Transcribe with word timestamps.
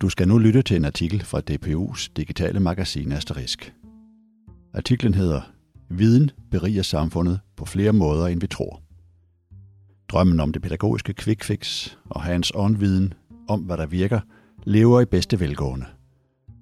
Du 0.00 0.08
skal 0.08 0.28
nu 0.28 0.38
lytte 0.38 0.62
til 0.62 0.76
en 0.76 0.84
artikel 0.84 1.24
fra 1.24 1.40
DPU's 1.50 2.08
digitale 2.16 2.60
magasin 2.60 3.12
Asterisk. 3.12 3.74
Artiklen 4.74 5.14
hedder 5.14 5.40
Viden 5.88 6.30
beriger 6.50 6.82
samfundet 6.82 7.40
på 7.56 7.64
flere 7.64 7.92
måder, 7.92 8.26
end 8.26 8.40
vi 8.40 8.46
tror. 8.46 8.82
Drømmen 10.08 10.40
om 10.40 10.52
det 10.52 10.62
pædagogiske 10.62 11.14
quick 11.14 11.44
fix 11.44 11.92
og 12.10 12.22
hands-on 12.22 12.80
viden 12.80 13.14
om, 13.48 13.60
hvad 13.60 13.76
der 13.76 13.86
virker, 13.86 14.20
lever 14.64 15.00
i 15.00 15.04
bedste 15.04 15.40
velgående. 15.40 15.86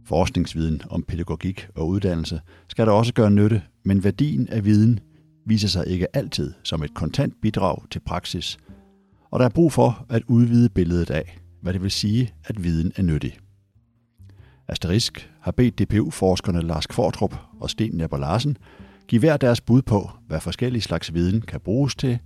Forskningsviden 0.04 0.82
om 0.90 1.02
pædagogik 1.02 1.68
og 1.74 1.88
uddannelse 1.88 2.40
skal 2.68 2.86
der 2.86 2.92
også 2.92 3.14
gøre 3.14 3.30
nytte, 3.30 3.62
men 3.84 4.04
værdien 4.04 4.48
af 4.48 4.64
viden 4.64 5.00
viser 5.46 5.68
sig 5.68 5.86
ikke 5.86 6.16
altid 6.16 6.52
som 6.62 6.82
et 6.82 6.94
kontant 6.94 7.34
bidrag 7.42 7.82
til 7.90 8.00
praksis, 8.00 8.58
og 9.30 9.38
der 9.38 9.44
er 9.44 9.50
brug 9.50 9.72
for 9.72 10.06
at 10.08 10.22
udvide 10.28 10.68
billedet 10.68 11.10
af, 11.10 11.38
hvad 11.60 11.72
det 11.72 11.82
vil 11.82 11.90
sige, 11.90 12.34
at 12.44 12.64
viden 12.64 12.92
er 12.96 13.02
nyttig. 13.02 13.38
Asterisk 14.68 15.30
har 15.40 15.52
bedt 15.52 15.78
DPU-forskerne 15.78 16.60
Lars 16.60 16.86
Kvartrup 16.86 17.36
og 17.60 17.70
Sten 17.70 17.94
Nepper 17.94 18.18
Larsen 18.18 18.56
give 19.08 19.18
hver 19.18 19.36
deres 19.36 19.60
bud 19.60 19.82
på, 19.82 20.10
hvad 20.26 20.40
forskellige 20.40 20.82
slags 20.82 21.14
viden 21.14 21.40
kan 21.40 21.60
bruges 21.60 21.94
til, 21.94 22.18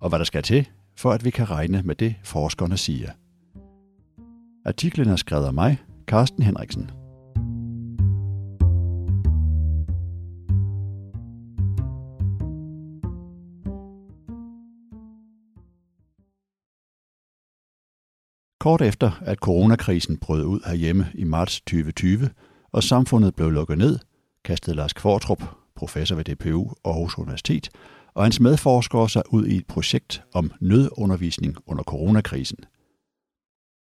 og 0.00 0.08
hvad 0.08 0.18
der 0.18 0.24
skal 0.24 0.42
til, 0.42 0.68
for 0.96 1.12
at 1.12 1.24
vi 1.24 1.30
kan 1.30 1.50
regne 1.50 1.82
med 1.82 1.94
det, 1.94 2.14
forskerne 2.22 2.76
siger. 2.76 3.10
Artiklen 4.66 5.08
er 5.08 5.16
skrevet 5.16 5.46
af 5.46 5.54
mig, 5.54 5.78
Carsten 6.06 6.42
Henriksen. 6.42 6.90
Kort 18.64 18.82
efter, 18.82 19.22
at 19.24 19.38
coronakrisen 19.38 20.16
brød 20.16 20.44
ud 20.44 20.60
herhjemme 20.66 21.06
i 21.14 21.24
marts 21.24 21.60
2020, 21.60 22.30
og 22.72 22.82
samfundet 22.82 23.34
blev 23.34 23.50
lukket 23.50 23.78
ned, 23.78 23.98
kastede 24.44 24.76
Lars 24.76 24.92
Kvartrup, 24.92 25.42
professor 25.76 26.16
ved 26.16 26.24
DPU 26.24 26.72
og 26.84 26.94
Aarhus 26.94 27.18
Universitet, 27.18 27.70
og 28.14 28.22
hans 28.22 28.40
medforskere 28.40 29.08
sig 29.08 29.22
ud 29.32 29.46
i 29.46 29.56
et 29.56 29.66
projekt 29.66 30.22
om 30.32 30.52
nødundervisning 30.60 31.56
under 31.66 31.82
coronakrisen. 31.82 32.58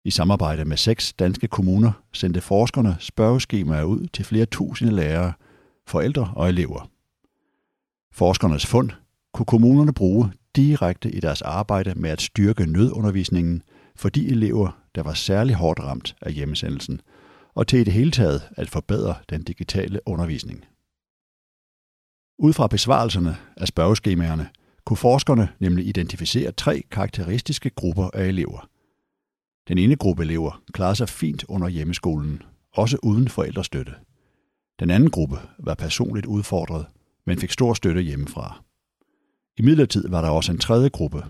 I 0.04 0.10
samarbejde 0.10 0.64
med 0.64 0.76
seks 0.76 1.12
danske 1.12 1.48
kommuner 1.48 1.92
sendte 2.12 2.40
forskerne 2.40 2.96
spørgeskemaer 3.00 3.84
ud 3.84 4.06
til 4.06 4.24
flere 4.24 4.46
tusinde 4.46 4.92
lærere, 4.92 5.32
forældre 5.86 6.32
og 6.36 6.48
elever. 6.48 6.90
Forskernes 8.12 8.66
fund 8.66 8.90
kunne 9.34 9.46
kommunerne 9.46 9.92
bruge 9.92 10.32
direkte 10.56 11.10
i 11.10 11.20
deres 11.20 11.42
arbejde 11.42 11.94
med 11.96 12.10
at 12.10 12.22
styrke 12.22 12.66
nødundervisningen 12.66 13.62
for 13.96 14.08
de 14.08 14.28
elever, 14.28 14.82
der 14.94 15.02
var 15.02 15.14
særlig 15.14 15.54
hårdt 15.54 15.80
ramt 15.80 16.16
af 16.22 16.32
hjemmesendelsen, 16.32 17.00
og 17.54 17.66
til 17.66 17.78
i 17.78 17.84
det 17.84 17.92
hele 17.92 18.10
taget 18.10 18.48
at 18.56 18.70
forbedre 18.70 19.14
den 19.30 19.42
digitale 19.42 20.00
undervisning. 20.06 20.64
Ud 22.38 22.52
fra 22.52 22.66
besvarelserne 22.66 23.36
af 23.56 23.68
spørgeskemaerne 23.68 24.48
kunne 24.84 24.96
forskerne 24.96 25.48
nemlig 25.60 25.86
identificere 25.86 26.52
tre 26.52 26.82
karakteristiske 26.90 27.70
grupper 27.70 28.10
af 28.14 28.26
elever. 28.26 28.68
Den 29.68 29.78
ene 29.78 29.96
gruppe 29.96 30.22
elever 30.22 30.62
klarede 30.72 30.96
sig 30.96 31.08
fint 31.08 31.44
under 31.48 31.68
hjemmeskolen, 31.68 32.42
også 32.72 32.98
uden 33.02 33.28
forældrestøtte. 33.28 33.94
Den 34.80 34.90
anden 34.90 35.10
gruppe 35.10 35.36
var 35.58 35.74
personligt 35.74 36.26
udfordret, 36.26 36.86
men 37.26 37.38
fik 37.38 37.50
stor 37.50 37.74
støtte 37.74 38.02
hjemmefra. 38.02 38.62
I 39.56 39.62
midlertid 39.62 40.08
var 40.08 40.20
der 40.22 40.28
også 40.28 40.52
en 40.52 40.58
tredje 40.58 40.88
gruppe. 40.88 41.24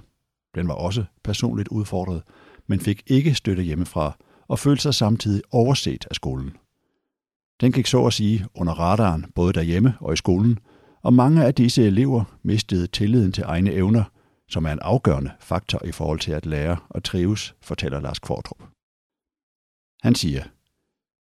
Den 0.55 0.69
var 0.69 0.75
også 0.75 1.05
personligt 1.25 1.69
udfordret, 1.69 2.23
men 2.73 2.81
fik 2.81 3.03
ikke 3.07 3.35
støtte 3.35 3.63
hjemmefra 3.63 4.17
og 4.49 4.59
følte 4.59 4.83
sig 4.83 4.95
samtidig 4.95 5.43
overset 5.51 6.07
af 6.11 6.15
skolen. 6.15 6.57
Den 7.61 7.73
gik 7.73 7.87
så 7.87 8.07
at 8.07 8.13
sige 8.13 8.47
under 8.55 8.73
radaren 8.73 9.27
både 9.35 9.53
derhjemme 9.53 9.95
og 10.01 10.13
i 10.13 10.17
skolen, 10.17 10.59
og 11.03 11.15
mange 11.15 11.45
af 11.45 11.55
disse 11.55 11.87
elever 11.87 12.39
mistede 12.43 12.87
tilliden 12.87 13.33
til 13.33 13.45
egne 13.47 13.73
evner, 13.73 14.05
som 14.49 14.65
er 14.65 14.73
en 14.73 14.79
afgørende 14.83 15.31
faktor 15.41 15.85
i 15.85 15.93
forhold 15.93 16.21
til 16.21 16.33
at 16.33 16.47
lære 16.47 16.77
og 16.89 17.05
trives, 17.05 17.55
fortæller 17.63 18.01
Lars 18.01 18.19
Kvartrup. 18.19 18.63
Han 20.03 20.15
siger, 20.15 20.43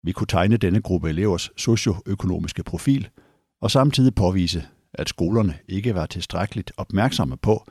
vi 0.04 0.12
kunne 0.12 0.28
tegne 0.28 0.58
denne 0.58 0.82
gruppe 0.82 1.10
elevers 1.10 1.52
socioøkonomiske 1.58 2.64
profil 2.64 3.10
og 3.62 3.72
samtidig 3.72 4.16
påvise, 4.16 4.68
at 4.94 5.10
skolerne 5.10 5.58
ikke 5.68 5.96
var 5.96 6.06
tilstrækkeligt 6.06 6.72
opmærksomme 6.78 7.38
på 7.38 7.66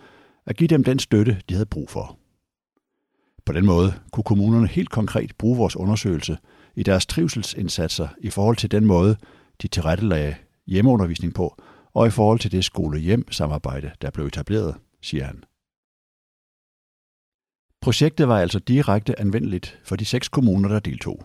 at 0.47 0.57
give 0.57 0.69
dem 0.69 0.85
den 0.85 0.99
støtte, 0.99 1.43
de 1.49 1.55
havde 1.55 1.67
brug 1.67 1.91
for. 1.91 2.20
På 3.51 3.55
den 3.55 3.67
måde 3.67 3.95
kunne 4.13 4.25
kommunerne 4.25 4.67
helt 4.67 4.91
konkret 4.91 5.37
bruge 5.39 5.57
vores 5.57 5.77
undersøgelse 5.77 6.39
i 6.75 6.83
deres 6.83 7.07
trivselsindsatser 7.07 8.09
i 8.21 8.31
forhold 8.31 8.57
til 8.57 8.71
den 8.71 8.85
måde, 8.85 9.17
de 9.63 9.69
tilrettelagde 9.69 10.35
hjemmeundervisning 10.67 11.35
på, 11.35 11.63
og 11.95 12.07
i 12.07 12.11
forhold 12.11 12.39
til 12.39 12.53
det 12.53 12.65
skole-hjem-samarbejde, 12.65 13.91
der 14.03 14.11
blev 14.11 14.27
etableret, 14.27 14.75
siger 15.03 15.25
han. 15.25 15.45
Projektet 17.81 18.29
var 18.29 18.39
altså 18.39 18.59
direkte 18.59 19.21
anvendeligt 19.21 19.81
for 19.85 19.97
de 19.97 20.05
seks 20.05 20.29
kommuner, 20.29 20.69
der 20.69 20.79
deltog. 20.79 21.23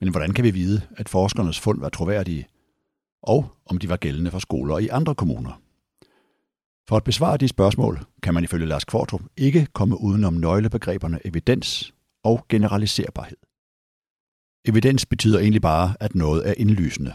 Men 0.00 0.08
hvordan 0.10 0.34
kan 0.34 0.44
vi 0.44 0.50
vide, 0.50 0.82
at 0.96 1.08
forskernes 1.08 1.60
fund 1.60 1.80
var 1.80 1.88
troværdige, 1.88 2.46
og 3.22 3.46
om 3.66 3.78
de 3.78 3.88
var 3.88 3.96
gældende 3.96 4.30
for 4.30 4.38
skoler 4.38 4.78
i 4.78 4.88
andre 4.88 5.14
kommuner? 5.14 5.60
For 6.88 6.96
at 6.96 7.04
besvare 7.04 7.36
de 7.36 7.48
spørgsmål, 7.48 8.04
kan 8.22 8.34
man 8.34 8.44
ifølge 8.44 8.66
Lars 8.66 8.84
Kvartrup 8.84 9.22
ikke 9.36 9.66
komme 9.72 10.00
udenom 10.00 10.34
nøglebegreberne 10.34 11.20
evidens 11.24 11.94
og 12.24 12.46
generaliserbarhed. 12.48 13.36
Evidens 14.64 15.06
betyder 15.06 15.38
egentlig 15.38 15.62
bare, 15.62 15.94
at 16.00 16.14
noget 16.14 16.48
er 16.48 16.54
indlysende. 16.56 17.14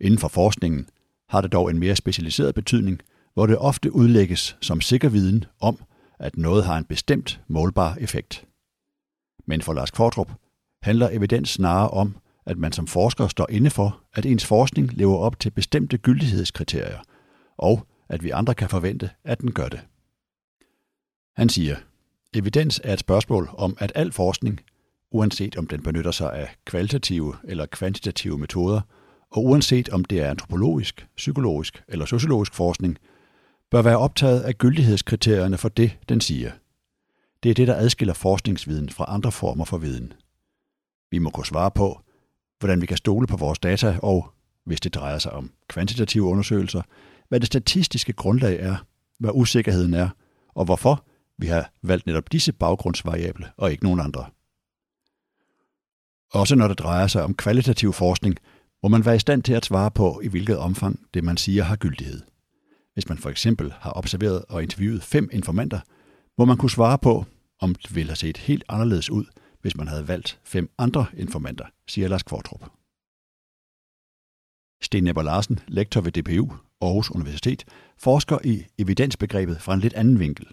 Inden 0.00 0.18
for 0.18 0.28
forskningen 0.28 0.88
har 1.28 1.40
det 1.40 1.52
dog 1.52 1.70
en 1.70 1.78
mere 1.78 1.96
specialiseret 1.96 2.54
betydning, 2.54 3.00
hvor 3.34 3.46
det 3.46 3.58
ofte 3.58 3.94
udlægges 3.94 4.56
som 4.60 4.80
sikker 4.80 5.08
viden 5.08 5.44
om, 5.60 5.78
at 6.18 6.36
noget 6.36 6.64
har 6.64 6.78
en 6.78 6.84
bestemt 6.84 7.40
målbar 7.48 7.96
effekt. 8.00 8.46
Men 9.46 9.62
for 9.62 9.72
Lars 9.72 9.90
Kvartrup 9.90 10.32
handler 10.82 11.08
evidens 11.12 11.50
snarere 11.50 11.90
om, 11.90 12.16
at 12.46 12.58
man 12.58 12.72
som 12.72 12.86
forsker 12.86 13.28
står 13.28 13.50
inde 13.50 13.70
for, 13.70 14.00
at 14.14 14.26
ens 14.26 14.46
forskning 14.46 14.92
lever 14.92 15.16
op 15.16 15.40
til 15.40 15.50
bestemte 15.50 15.98
gyldighedskriterier, 15.98 16.98
og 17.56 17.86
at 18.08 18.24
vi 18.24 18.30
andre 18.30 18.54
kan 18.54 18.68
forvente, 18.68 19.10
at 19.24 19.40
den 19.40 19.52
gør 19.52 19.68
det. 19.68 19.80
Han 21.36 21.48
siger, 21.48 21.76
evidens 22.34 22.80
er 22.84 22.92
et 22.92 22.98
spørgsmål 22.98 23.50
om, 23.52 23.76
at 23.80 23.92
al 23.94 24.12
forskning, 24.12 24.60
uanset 25.10 25.56
om 25.56 25.66
den 25.66 25.82
benytter 25.82 26.10
sig 26.10 26.32
af 26.32 26.56
kvalitative 26.64 27.36
eller 27.44 27.66
kvantitative 27.66 28.38
metoder, 28.38 28.80
og 29.30 29.44
uanset 29.44 29.88
om 29.88 30.04
det 30.04 30.20
er 30.20 30.30
antropologisk, 30.30 31.06
psykologisk 31.16 31.82
eller 31.88 32.06
sociologisk 32.06 32.54
forskning, 32.54 32.98
bør 33.70 33.82
være 33.82 33.98
optaget 33.98 34.40
af 34.40 34.58
gyldighedskriterierne 34.58 35.58
for 35.58 35.68
det, 35.68 35.98
den 36.08 36.20
siger. 36.20 36.50
Det 37.42 37.50
er 37.50 37.54
det, 37.54 37.68
der 37.68 37.74
adskiller 37.74 38.14
forskningsviden 38.14 38.88
fra 38.88 39.04
andre 39.08 39.32
former 39.32 39.64
for 39.64 39.78
viden. 39.78 40.12
Vi 41.10 41.18
må 41.18 41.30
kunne 41.30 41.46
svare 41.46 41.70
på, 41.70 42.00
hvordan 42.58 42.80
vi 42.80 42.86
kan 42.86 42.96
stole 42.96 43.26
på 43.26 43.36
vores 43.36 43.58
data, 43.58 43.98
og, 44.02 44.32
hvis 44.64 44.80
det 44.80 44.94
drejer 44.94 45.18
sig 45.18 45.32
om 45.32 45.50
kvantitative 45.68 46.24
undersøgelser, 46.24 46.82
hvad 47.34 47.40
det 47.40 47.46
statistiske 47.46 48.12
grundlag 48.12 48.60
er, 48.60 48.76
hvad 49.18 49.30
usikkerheden 49.34 49.94
er, 49.94 50.08
og 50.48 50.64
hvorfor 50.64 51.04
vi 51.38 51.46
har 51.46 51.72
valgt 51.82 52.06
netop 52.06 52.32
disse 52.32 52.52
baggrundsvariable 52.52 53.50
og 53.56 53.70
ikke 53.70 53.84
nogen 53.84 54.00
andre. 54.00 54.26
Også 56.32 56.56
når 56.56 56.68
det 56.68 56.78
drejer 56.78 57.06
sig 57.06 57.24
om 57.24 57.34
kvalitativ 57.34 57.92
forskning, 57.92 58.36
må 58.82 58.88
man 58.88 59.04
være 59.04 59.16
i 59.16 59.18
stand 59.18 59.42
til 59.42 59.52
at 59.52 59.64
svare 59.64 59.90
på, 59.90 60.20
i 60.24 60.28
hvilket 60.28 60.58
omfang 60.58 61.00
det, 61.14 61.24
man 61.24 61.36
siger, 61.36 61.62
har 61.62 61.76
gyldighed. 61.76 62.22
Hvis 62.92 63.08
man 63.08 63.18
for 63.18 63.30
eksempel 63.30 63.72
har 63.80 63.92
observeret 63.96 64.44
og 64.48 64.62
interviewet 64.62 65.02
fem 65.02 65.28
informanter, 65.32 65.80
må 66.38 66.44
man 66.44 66.56
kunne 66.56 66.70
svare 66.70 66.98
på, 66.98 67.24
om 67.60 67.74
det 67.74 67.94
ville 67.94 68.10
have 68.10 68.16
set 68.16 68.36
helt 68.36 68.64
anderledes 68.68 69.10
ud, 69.10 69.24
hvis 69.60 69.76
man 69.76 69.88
havde 69.88 70.08
valgt 70.08 70.40
fem 70.44 70.70
andre 70.78 71.06
informanter, 71.16 71.66
siger 71.88 72.08
Lars 72.08 72.22
Kvartrup. 72.22 72.70
Sten 74.82 75.04
Nepper 75.04 75.22
Larsen, 75.22 75.58
lektor 75.68 76.00
ved 76.00 76.12
DPU 76.12 76.54
Aarhus 76.84 77.10
Universitet, 77.10 77.64
forsker 77.98 78.38
i 78.44 78.64
evidensbegrebet 78.78 79.60
fra 79.60 79.74
en 79.74 79.80
lidt 79.80 79.94
anden 79.94 80.18
vinkel. 80.18 80.46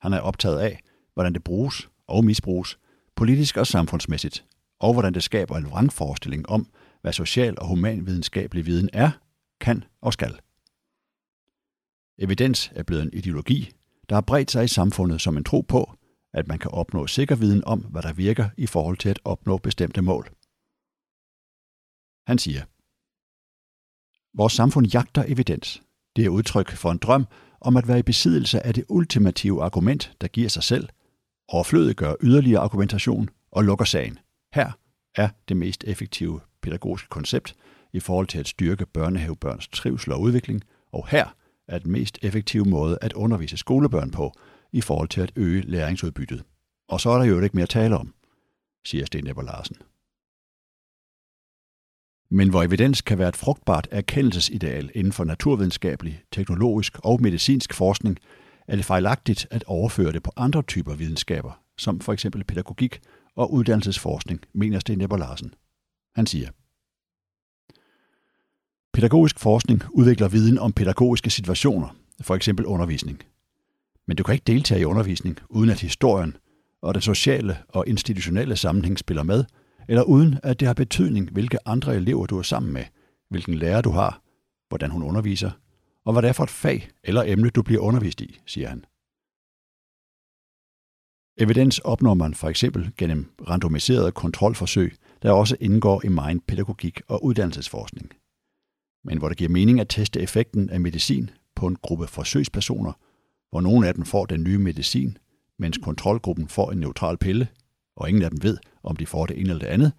Han 0.00 0.12
er 0.12 0.20
optaget 0.20 0.58
af, 0.58 0.80
hvordan 1.14 1.32
det 1.32 1.44
bruges 1.44 1.88
og 2.06 2.24
misbruges, 2.24 2.78
politisk 3.16 3.56
og 3.56 3.66
samfundsmæssigt, 3.66 4.44
og 4.80 4.92
hvordan 4.92 5.14
det 5.14 5.22
skaber 5.22 5.56
en 5.56 5.70
vrangforestilling 5.70 6.48
om, 6.48 6.66
hvad 7.00 7.12
social 7.12 7.58
og 7.58 7.68
humanvidenskabelig 7.68 8.66
viden 8.66 8.90
er, 8.92 9.10
kan 9.60 9.84
og 10.00 10.12
skal. 10.12 10.38
Evidens 12.18 12.72
er 12.74 12.82
blevet 12.82 13.02
en 13.02 13.12
ideologi, 13.12 13.70
der 14.08 14.16
har 14.16 14.20
bredt 14.20 14.50
sig 14.50 14.64
i 14.64 14.68
samfundet 14.68 15.20
som 15.20 15.36
en 15.36 15.44
tro 15.44 15.60
på, 15.60 15.92
at 16.32 16.48
man 16.48 16.58
kan 16.58 16.70
opnå 16.70 17.06
sikker 17.06 17.36
viden 17.36 17.64
om, 17.64 17.80
hvad 17.80 18.02
der 18.02 18.12
virker 18.12 18.48
i 18.56 18.66
forhold 18.66 18.96
til 18.96 19.08
at 19.08 19.20
opnå 19.24 19.58
bestemte 19.58 20.02
mål. 20.02 20.30
Han 22.26 22.38
siger, 22.38 22.64
Vores 24.34 24.52
samfund 24.52 24.86
jagter 24.86 25.24
evidens. 25.28 25.82
Det 26.16 26.24
er 26.24 26.28
udtryk 26.28 26.70
for 26.70 26.90
en 26.90 26.98
drøm 26.98 27.26
om 27.60 27.76
at 27.76 27.88
være 27.88 27.98
i 27.98 28.02
besiddelse 28.02 28.66
af 28.66 28.74
det 28.74 28.84
ultimative 28.88 29.62
argument, 29.62 30.12
der 30.20 30.28
giver 30.28 30.48
sig 30.48 30.62
selv, 30.62 30.88
overflødiggør 31.48 32.14
yderligere 32.22 32.60
argumentation 32.60 33.28
og 33.50 33.64
lukker 33.64 33.84
sagen. 33.84 34.18
Her 34.54 34.72
er 35.16 35.28
det 35.48 35.56
mest 35.56 35.84
effektive 35.84 36.40
pædagogiske 36.62 37.08
koncept 37.08 37.54
i 37.92 38.00
forhold 38.00 38.26
til 38.26 38.38
at 38.38 38.48
styrke 38.48 38.86
børnehavebørns 38.86 39.68
trivsel 39.68 40.12
og 40.12 40.20
udvikling, 40.20 40.62
og 40.92 41.08
her 41.08 41.34
er 41.68 41.78
den 41.78 41.92
mest 41.92 42.18
effektive 42.22 42.64
måde 42.64 42.98
at 43.00 43.12
undervise 43.12 43.56
skolebørn 43.56 44.10
på 44.10 44.32
i 44.72 44.80
forhold 44.80 45.08
til 45.08 45.20
at 45.20 45.32
øge 45.36 45.60
læringsudbyttet. 45.60 46.44
Og 46.88 47.00
så 47.00 47.10
er 47.10 47.18
der 47.18 47.24
jo 47.24 47.40
ikke 47.40 47.56
mere 47.56 47.62
at 47.62 47.68
tale 47.68 47.98
om, 47.98 48.14
siger 48.86 49.06
Sten 49.06 49.26
Ebber 49.26 49.42
Larsen. 49.42 49.76
Men 52.34 52.50
hvor 52.50 52.62
evidens 52.62 53.00
kan 53.00 53.18
være 53.18 53.28
et 53.28 53.36
frugtbart 53.36 53.88
erkendelsesideal 53.90 54.90
inden 54.94 55.12
for 55.12 55.24
naturvidenskabelig, 55.24 56.22
teknologisk 56.32 56.98
og 57.04 57.22
medicinsk 57.22 57.74
forskning, 57.74 58.18
er 58.68 58.76
det 58.76 58.84
fejlagtigt 58.84 59.46
at 59.50 59.64
overføre 59.66 60.12
det 60.12 60.22
på 60.22 60.32
andre 60.36 60.62
typer 60.62 60.94
videnskaber, 60.94 61.60
som 61.78 62.00
for 62.00 62.12
eksempel 62.12 62.44
pædagogik 62.44 63.00
og 63.36 63.52
uddannelsesforskning, 63.52 64.40
mener 64.54 64.78
Sten 64.78 65.00
Ebber 65.00 65.16
Larsen. 65.16 65.54
Han 66.14 66.26
siger, 66.26 66.48
Pædagogisk 68.92 69.38
forskning 69.38 69.82
udvikler 69.90 70.28
viden 70.28 70.58
om 70.58 70.72
pædagogiske 70.72 71.30
situationer, 71.30 71.96
for 72.20 72.34
eksempel 72.34 72.66
undervisning. 72.66 73.22
Men 74.06 74.16
du 74.16 74.22
kan 74.22 74.32
ikke 74.34 74.44
deltage 74.46 74.80
i 74.80 74.84
undervisning, 74.84 75.38
uden 75.48 75.70
at 75.70 75.80
historien 75.80 76.36
og 76.82 76.94
den 76.94 77.02
sociale 77.02 77.58
og 77.68 77.88
institutionelle 77.88 78.56
sammenhæng 78.56 78.98
spiller 78.98 79.22
med, 79.22 79.44
eller 79.88 80.02
uden 80.02 80.38
at 80.42 80.60
det 80.60 80.66
har 80.68 80.74
betydning, 80.74 81.30
hvilke 81.30 81.68
andre 81.68 81.96
elever 81.96 82.26
du 82.26 82.38
er 82.38 82.42
sammen 82.42 82.72
med, 82.72 82.84
hvilken 83.30 83.54
lærer 83.54 83.80
du 83.80 83.90
har, 83.90 84.22
hvordan 84.68 84.90
hun 84.90 85.02
underviser, 85.02 85.50
og 86.04 86.12
hvad 86.12 86.22
det 86.22 86.28
er 86.28 86.32
for 86.32 86.44
et 86.44 86.50
fag 86.50 86.90
eller 87.04 87.22
emne, 87.26 87.50
du 87.50 87.62
bliver 87.62 87.80
undervist 87.80 88.20
i, 88.20 88.40
siger 88.46 88.68
han. 88.68 88.84
Evidens 91.38 91.78
opnår 91.78 92.14
man 92.14 92.34
for 92.34 92.48
eksempel 92.48 92.92
gennem 92.96 93.32
randomiserede 93.48 94.12
kontrolforsøg, 94.12 94.96
der 95.22 95.32
også 95.32 95.56
indgår 95.60 96.04
i 96.04 96.08
meget 96.08 96.44
pædagogik 96.46 97.00
og 97.08 97.24
uddannelsesforskning. 97.24 98.12
Men 99.04 99.18
hvor 99.18 99.28
det 99.28 99.38
giver 99.38 99.50
mening 99.50 99.80
at 99.80 99.88
teste 99.88 100.20
effekten 100.20 100.70
af 100.70 100.80
medicin 100.80 101.30
på 101.54 101.66
en 101.66 101.76
gruppe 101.76 102.06
forsøgspersoner, 102.06 102.92
hvor 103.50 103.60
nogle 103.60 103.88
af 103.88 103.94
dem 103.94 104.04
får 104.04 104.26
den 104.26 104.44
nye 104.44 104.58
medicin, 104.58 105.18
mens 105.58 105.78
kontrolgruppen 105.78 106.48
får 106.48 106.72
en 106.72 106.78
neutral 106.78 107.18
pille, 107.18 107.48
og 107.96 108.08
ingen 108.08 108.22
af 108.22 108.30
dem 108.30 108.42
ved, 108.42 108.58
om 108.84 108.96
de 108.96 109.06
får 109.06 109.26
det 109.26 109.40
ene 109.40 109.50
eller 109.50 109.58
det 109.58 109.66
andet, 109.66 109.92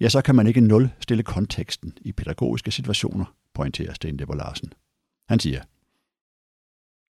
ja, 0.00 0.08
så 0.08 0.22
kan 0.22 0.34
man 0.34 0.46
ikke 0.46 0.60
nul 0.60 0.90
stille 1.00 1.22
konteksten 1.22 1.98
i 2.00 2.12
pædagogiske 2.12 2.70
situationer, 2.70 3.24
pointerer 3.54 3.92
Sten 3.92 4.18
Debber 4.18 4.34
Larsen. 4.34 4.72
Han 5.28 5.40
siger, 5.40 5.62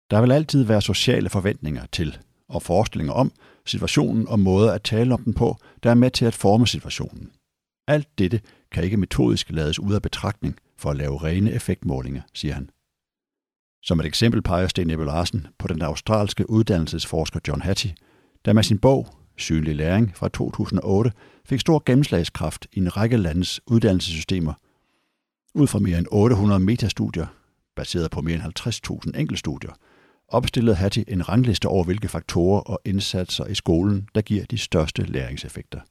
der 0.09 0.21
vil 0.21 0.31
altid 0.31 0.63
være 0.63 0.81
sociale 0.81 1.29
forventninger 1.29 1.85
til 1.91 2.17
og 2.47 2.61
forestillinger 2.63 3.13
om 3.13 3.31
situationen 3.65 4.27
og 4.27 4.39
måder 4.39 4.73
at 4.73 4.83
tale 4.83 5.13
om 5.13 5.23
den 5.23 5.33
på, 5.33 5.57
der 5.83 5.89
er 5.89 5.93
med 5.93 6.11
til 6.11 6.25
at 6.25 6.33
forme 6.33 6.67
situationen. 6.67 7.31
Alt 7.87 8.17
dette 8.17 8.41
kan 8.71 8.83
ikke 8.83 8.97
metodisk 8.97 9.49
lades 9.49 9.79
ud 9.79 9.93
af 9.93 10.01
betragtning 10.01 10.59
for 10.77 10.89
at 10.89 10.97
lave 10.97 11.23
rene 11.23 11.51
effektmålinger, 11.51 12.21
siger 12.33 12.53
han. 12.53 12.69
Som 13.83 13.99
et 13.99 14.05
eksempel 14.05 14.41
peger 14.41 14.67
Sten 14.67 14.89
Ebbe 14.89 15.05
Larsen 15.05 15.47
på 15.57 15.67
den 15.67 15.81
australske 15.81 16.49
uddannelsesforsker 16.49 17.39
John 17.47 17.61
Hattie, 17.61 17.95
der 18.45 18.53
med 18.53 18.63
sin 18.63 18.79
bog 18.79 19.07
Synlig 19.39 19.75
læring 19.75 20.15
fra 20.15 20.29
2008 20.29 21.11
fik 21.45 21.59
stor 21.59 21.83
gennemslagskraft 21.85 22.67
i 22.73 22.79
en 22.79 22.97
række 22.97 23.17
landes 23.17 23.61
uddannelsessystemer. 23.67 24.53
Ud 25.53 25.67
fra 25.67 25.79
mere 25.79 25.97
end 25.97 26.07
800 26.11 26.59
metastudier, 26.59 27.27
baseret 27.75 28.11
på 28.11 28.21
mere 28.21 28.35
end 28.35 29.03
50.000 29.13 29.19
enkeltstudier, 29.19 29.71
opstillede 30.27 30.75
Hattie 30.75 31.09
en 31.09 31.29
rangliste 31.29 31.67
over, 31.67 31.83
hvilke 31.83 32.07
faktorer 32.07 32.61
og 32.61 32.79
indsatser 32.85 33.45
i 33.45 33.55
skolen, 33.55 34.07
der 34.15 34.21
giver 34.21 34.45
de 34.45 34.57
største 34.57 35.03
læringseffekter. 35.03 35.81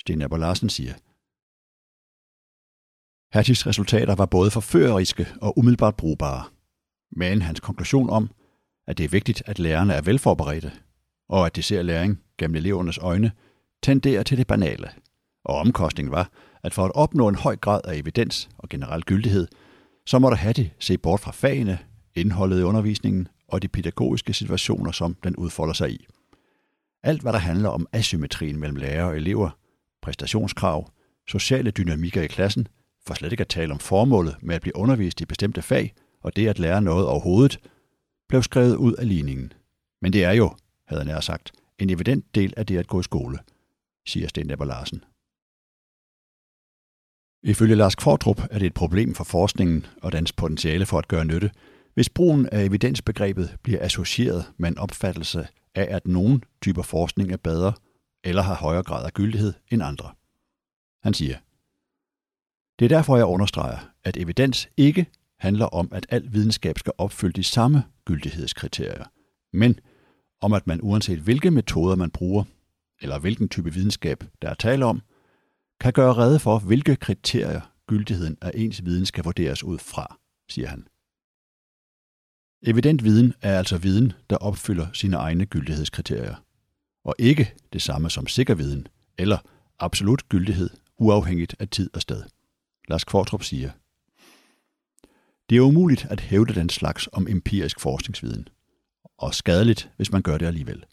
Sten 0.00 0.22
Abel 0.22 0.40
Larsen 0.40 0.68
siger, 0.68 0.94
Hatties 3.32 3.66
resultater 3.66 4.14
var 4.14 4.26
både 4.26 4.50
forføreriske 4.50 5.26
og 5.40 5.58
umiddelbart 5.58 5.96
brugbare. 5.96 6.44
Men 7.12 7.42
hans 7.42 7.60
konklusion 7.60 8.10
om, 8.10 8.30
at 8.86 8.98
det 8.98 9.04
er 9.04 9.08
vigtigt, 9.08 9.42
at 9.46 9.58
lærerne 9.58 9.94
er 9.94 10.02
velforberedte, 10.02 10.72
og 11.28 11.46
at 11.46 11.56
de 11.56 11.62
ser 11.62 11.82
læring 11.82 12.20
gennem 12.42 12.56
elevernes 12.56 12.98
øjne, 12.98 13.32
tenderer 13.82 14.22
til 14.22 14.38
det 14.38 14.46
banale. 14.46 14.90
Og 15.44 15.56
omkostningen 15.56 16.12
var, 16.12 16.30
at 16.62 16.74
for 16.74 16.84
at 16.84 16.92
opnå 16.94 17.28
en 17.28 17.34
høj 17.34 17.56
grad 17.56 17.80
af 17.84 17.96
evidens 17.96 18.48
og 18.58 18.68
generel 18.68 19.02
gyldighed, 19.02 19.48
så 20.06 20.18
måtte 20.18 20.36
Hattie 20.36 20.72
se 20.78 20.98
bort 20.98 21.20
fra 21.20 21.32
fagene, 21.32 21.78
indholdet 22.14 22.60
i 22.60 22.62
undervisningen 22.62 23.28
og 23.48 23.62
de 23.62 23.68
pædagogiske 23.68 24.32
situationer, 24.32 24.92
som 24.92 25.16
den 25.24 25.36
udfolder 25.36 25.74
sig 25.74 25.90
i. 25.90 26.06
Alt, 27.02 27.22
hvad 27.22 27.32
der 27.32 27.38
handler 27.38 27.68
om 27.68 27.86
asymmetrien 27.92 28.60
mellem 28.60 28.76
lærer 28.76 29.04
og 29.04 29.16
elever, 29.16 29.50
præstationskrav, 30.02 30.90
sociale 31.28 31.70
dynamikker 31.70 32.22
i 32.22 32.26
klassen, 32.26 32.68
for 33.06 33.14
slet 33.14 33.32
ikke 33.32 33.40
at 33.40 33.48
tale 33.48 33.72
om 33.72 33.78
formålet 33.78 34.36
med 34.42 34.54
at 34.54 34.62
blive 34.62 34.76
undervist 34.76 35.20
i 35.20 35.24
bestemte 35.24 35.62
fag, 35.62 35.94
og 36.22 36.36
det 36.36 36.48
at 36.48 36.58
lære 36.58 36.82
noget 36.82 37.06
overhovedet, 37.06 37.58
blev 38.28 38.42
skrevet 38.42 38.76
ud 38.76 38.92
af 38.92 39.08
ligningen. 39.08 39.52
Men 40.02 40.12
det 40.12 40.24
er 40.24 40.32
jo, 40.32 40.50
havde 40.88 41.04
han 41.04 41.22
sagt, 41.22 41.52
en 41.82 41.90
evident 41.90 42.34
del 42.34 42.54
af 42.56 42.66
det 42.66 42.78
at 42.78 42.86
gå 42.86 43.00
i 43.00 43.02
skole, 43.02 43.38
siger 44.06 44.28
Sten 44.28 44.50
Ebber 44.50 44.64
Larsen. 44.64 45.04
Ifølge 47.44 47.74
Lars 47.74 47.94
Kvartrup 47.94 48.40
er 48.50 48.58
det 48.58 48.66
et 48.66 48.74
problem 48.74 49.14
for 49.14 49.24
forskningen 49.24 49.86
og 50.02 50.12
dens 50.12 50.32
potentiale 50.32 50.86
for 50.86 50.98
at 50.98 51.08
gøre 51.08 51.24
nytte, 51.24 51.50
hvis 51.94 52.08
brugen 52.08 52.48
af 52.52 52.64
evidensbegrebet 52.64 53.56
bliver 53.62 53.84
associeret 53.84 54.52
med 54.56 54.68
en 54.68 54.78
opfattelse 54.78 55.48
af, 55.74 55.94
at 55.96 56.06
nogle 56.06 56.40
typer 56.62 56.82
forskning 56.82 57.32
er 57.32 57.36
bedre 57.36 57.72
eller 58.24 58.42
har 58.42 58.54
højere 58.54 58.82
grad 58.82 59.04
af 59.04 59.12
gyldighed 59.12 59.52
end 59.70 59.82
andre. 59.82 60.14
Han 61.02 61.14
siger, 61.14 61.38
det 62.78 62.84
er 62.84 62.96
derfor, 62.96 63.16
jeg 63.16 63.26
understreger, 63.26 63.78
at 64.04 64.16
evidens 64.16 64.68
ikke 64.76 65.06
handler 65.38 65.66
om, 65.66 65.88
at 65.92 66.06
al 66.08 66.32
videnskab 66.32 66.78
skal 66.78 66.92
opfylde 66.98 67.32
de 67.32 67.44
samme 67.44 67.84
gyldighedskriterier, 68.04 69.04
men 69.52 69.78
om, 70.42 70.52
at 70.52 70.66
man 70.66 70.80
uanset 70.82 71.18
hvilke 71.18 71.50
metoder 71.50 71.96
man 71.96 72.10
bruger, 72.10 72.44
eller 73.00 73.18
hvilken 73.18 73.48
type 73.48 73.72
videnskab 73.72 74.24
der 74.42 74.50
er 74.50 74.54
tale 74.54 74.84
om, 74.84 75.02
kan 75.80 75.92
gøre 75.92 76.14
rede 76.14 76.38
for, 76.38 76.58
hvilke 76.58 76.96
kriterier 76.96 77.60
gyldigheden 77.86 78.36
af 78.40 78.50
ens 78.54 78.84
viden 78.84 79.06
skal 79.06 79.24
vurderes 79.24 79.64
ud 79.64 79.78
fra, 79.78 80.18
siger 80.48 80.68
han. 80.68 80.86
Evident 82.62 83.04
viden 83.04 83.34
er 83.42 83.58
altså 83.58 83.78
viden, 83.78 84.12
der 84.30 84.36
opfylder 84.36 84.86
sine 84.92 85.16
egne 85.16 85.46
gyldighedskriterier, 85.46 86.34
og 87.04 87.14
ikke 87.18 87.54
det 87.72 87.82
samme 87.82 88.10
som 88.10 88.26
sikker 88.26 88.54
viden 88.54 88.86
eller 89.18 89.38
absolut 89.78 90.28
gyldighed 90.28 90.70
uafhængigt 90.98 91.56
af 91.58 91.68
tid 91.68 91.90
og 91.94 92.02
sted. 92.02 92.22
Lars 92.88 93.04
Kvartrup 93.04 93.42
siger, 93.42 93.70
Det 95.50 95.56
er 95.56 95.60
umuligt 95.60 96.06
at 96.10 96.20
hævde 96.20 96.54
den 96.54 96.68
slags 96.68 97.08
om 97.12 97.26
empirisk 97.28 97.80
forskningsviden, 97.80 98.48
og 99.22 99.34
skadeligt, 99.34 99.90
hvis 99.96 100.12
man 100.12 100.22
gør 100.22 100.38
det 100.38 100.46
alligevel. 100.46 100.84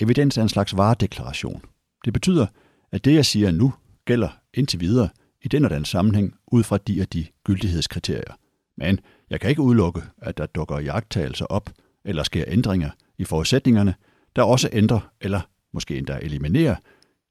Evidens 0.00 0.38
er 0.38 0.42
en 0.42 0.48
slags 0.48 0.76
varedeklaration. 0.76 1.62
Det 2.04 2.12
betyder, 2.12 2.46
at 2.92 3.04
det, 3.04 3.14
jeg 3.14 3.26
siger 3.26 3.50
nu, 3.50 3.74
gælder 4.04 4.28
indtil 4.54 4.80
videre 4.80 5.08
i 5.42 5.48
den 5.48 5.64
og 5.64 5.70
den 5.70 5.84
sammenhæng 5.84 6.34
ud 6.52 6.62
fra 6.62 6.78
de 6.78 7.00
og 7.00 7.12
de 7.12 7.26
gyldighedskriterier. 7.44 8.34
Men 8.76 9.00
jeg 9.30 9.40
kan 9.40 9.50
ikke 9.50 9.62
udelukke, 9.62 10.02
at 10.18 10.38
der 10.38 10.46
dukker 10.46 10.78
jagttagelser 10.78 11.46
op 11.46 11.70
eller 12.04 12.22
sker 12.22 12.44
ændringer 12.46 12.90
i 13.18 13.24
forudsætningerne, 13.24 13.94
der 14.36 14.42
også 14.42 14.68
ændrer 14.72 15.12
eller 15.20 15.40
måske 15.72 15.98
endda 15.98 16.18
eliminerer 16.22 16.76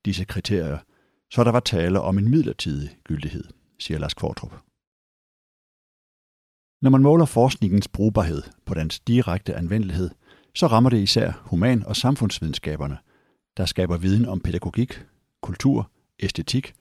disse 0.06 0.24
kriterier, 0.24 0.77
så 1.32 1.44
der 1.44 1.51
var 1.51 1.60
tale 1.60 2.01
om 2.01 2.18
en 2.18 2.30
midlertidig 2.30 2.98
gyldighed, 3.03 3.44
siger 3.80 4.00
Lars 4.00 4.13
Kvartrup. 4.13 4.53
Når 6.84 6.90
man 6.90 7.02
måler 7.02 7.25
forskningens 7.25 7.88
brugbarhed 7.88 8.42
på 8.66 8.74
dens 8.74 9.00
direkte 9.00 9.56
anvendelighed, 9.56 10.10
så 10.56 10.68
rammer 10.68 10.90
det 10.90 10.98
især 10.98 11.32
human- 11.32 11.86
og 11.86 11.96
samfundsvidenskaberne, 11.96 12.98
der 13.58 13.66
skaber 13.66 13.98
viden 13.98 14.25
om 14.25 14.40
pædagogik, 14.40 15.06
kultur, 15.42 15.92
æstetik 16.20 16.74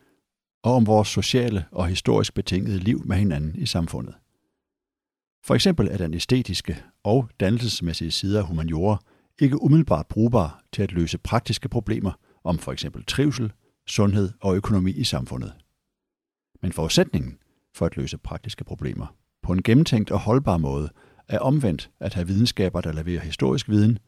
og 0.63 0.75
om 0.75 0.87
vores 0.87 1.09
sociale 1.09 1.65
og 1.71 1.89
historisk 1.89 2.35
betingede 2.35 2.79
liv 2.79 3.03
med 3.05 3.17
hinanden 3.17 3.55
i 3.57 3.67
samfundet. 3.67 4.15
For 5.45 5.55
eksempel 5.55 5.89
er 5.91 5.97
den 5.97 6.15
æstetiske 6.15 6.83
og 7.05 7.29
dannelsesmæssige 7.41 8.11
side 8.11 8.39
af 8.39 8.45
humaniora 8.45 9.03
ikke 9.41 9.63
umiddelbart 9.63 10.07
brugbar 10.07 10.63
til 10.73 10.83
at 10.83 10.93
løse 10.93 11.19
praktiske 11.19 11.69
problemer 11.69 12.13
om 12.45 12.59
for 12.59 12.73
eksempel 12.73 13.05
trivsel, 13.05 13.53
sundhed 13.87 14.33
og 14.41 14.57
økonomi 14.57 14.91
i 14.91 15.05
samfundet. 15.05 15.53
Men 16.63 16.73
forudsætningen 16.73 17.39
for 17.75 17.87
at 17.87 17.97
løse 17.97 18.19
praktiske 18.19 18.65
problemer 18.65 19.22
på 19.43 19.53
en 19.53 19.63
gennemtænkt 19.63 20.11
og 20.11 20.21
holdbar 20.21 20.57
måde 20.57 20.91
er 21.29 21.39
omvendt 21.39 21.91
at 22.01 22.15
have 22.15 22.27
videnskaber, 22.27 22.81
der 22.81 22.93
leverer 22.93 23.21
historisk 23.21 23.69
viden, 23.69 23.99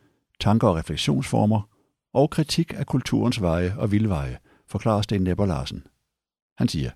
tanker 0.40 0.68
og 0.68 0.76
refleksionsformer 0.76 1.68
og 2.12 2.30
kritik 2.30 2.74
af 2.76 2.86
kulturens 2.86 3.40
veje 3.40 3.74
og 3.78 3.92
vildveje, 3.92 4.38
forklarer 4.66 5.02
Sten 5.02 5.22
Nepper 5.22 5.46
Larsen. 5.46 5.86
Han 6.58 6.68
siger, 6.68 6.90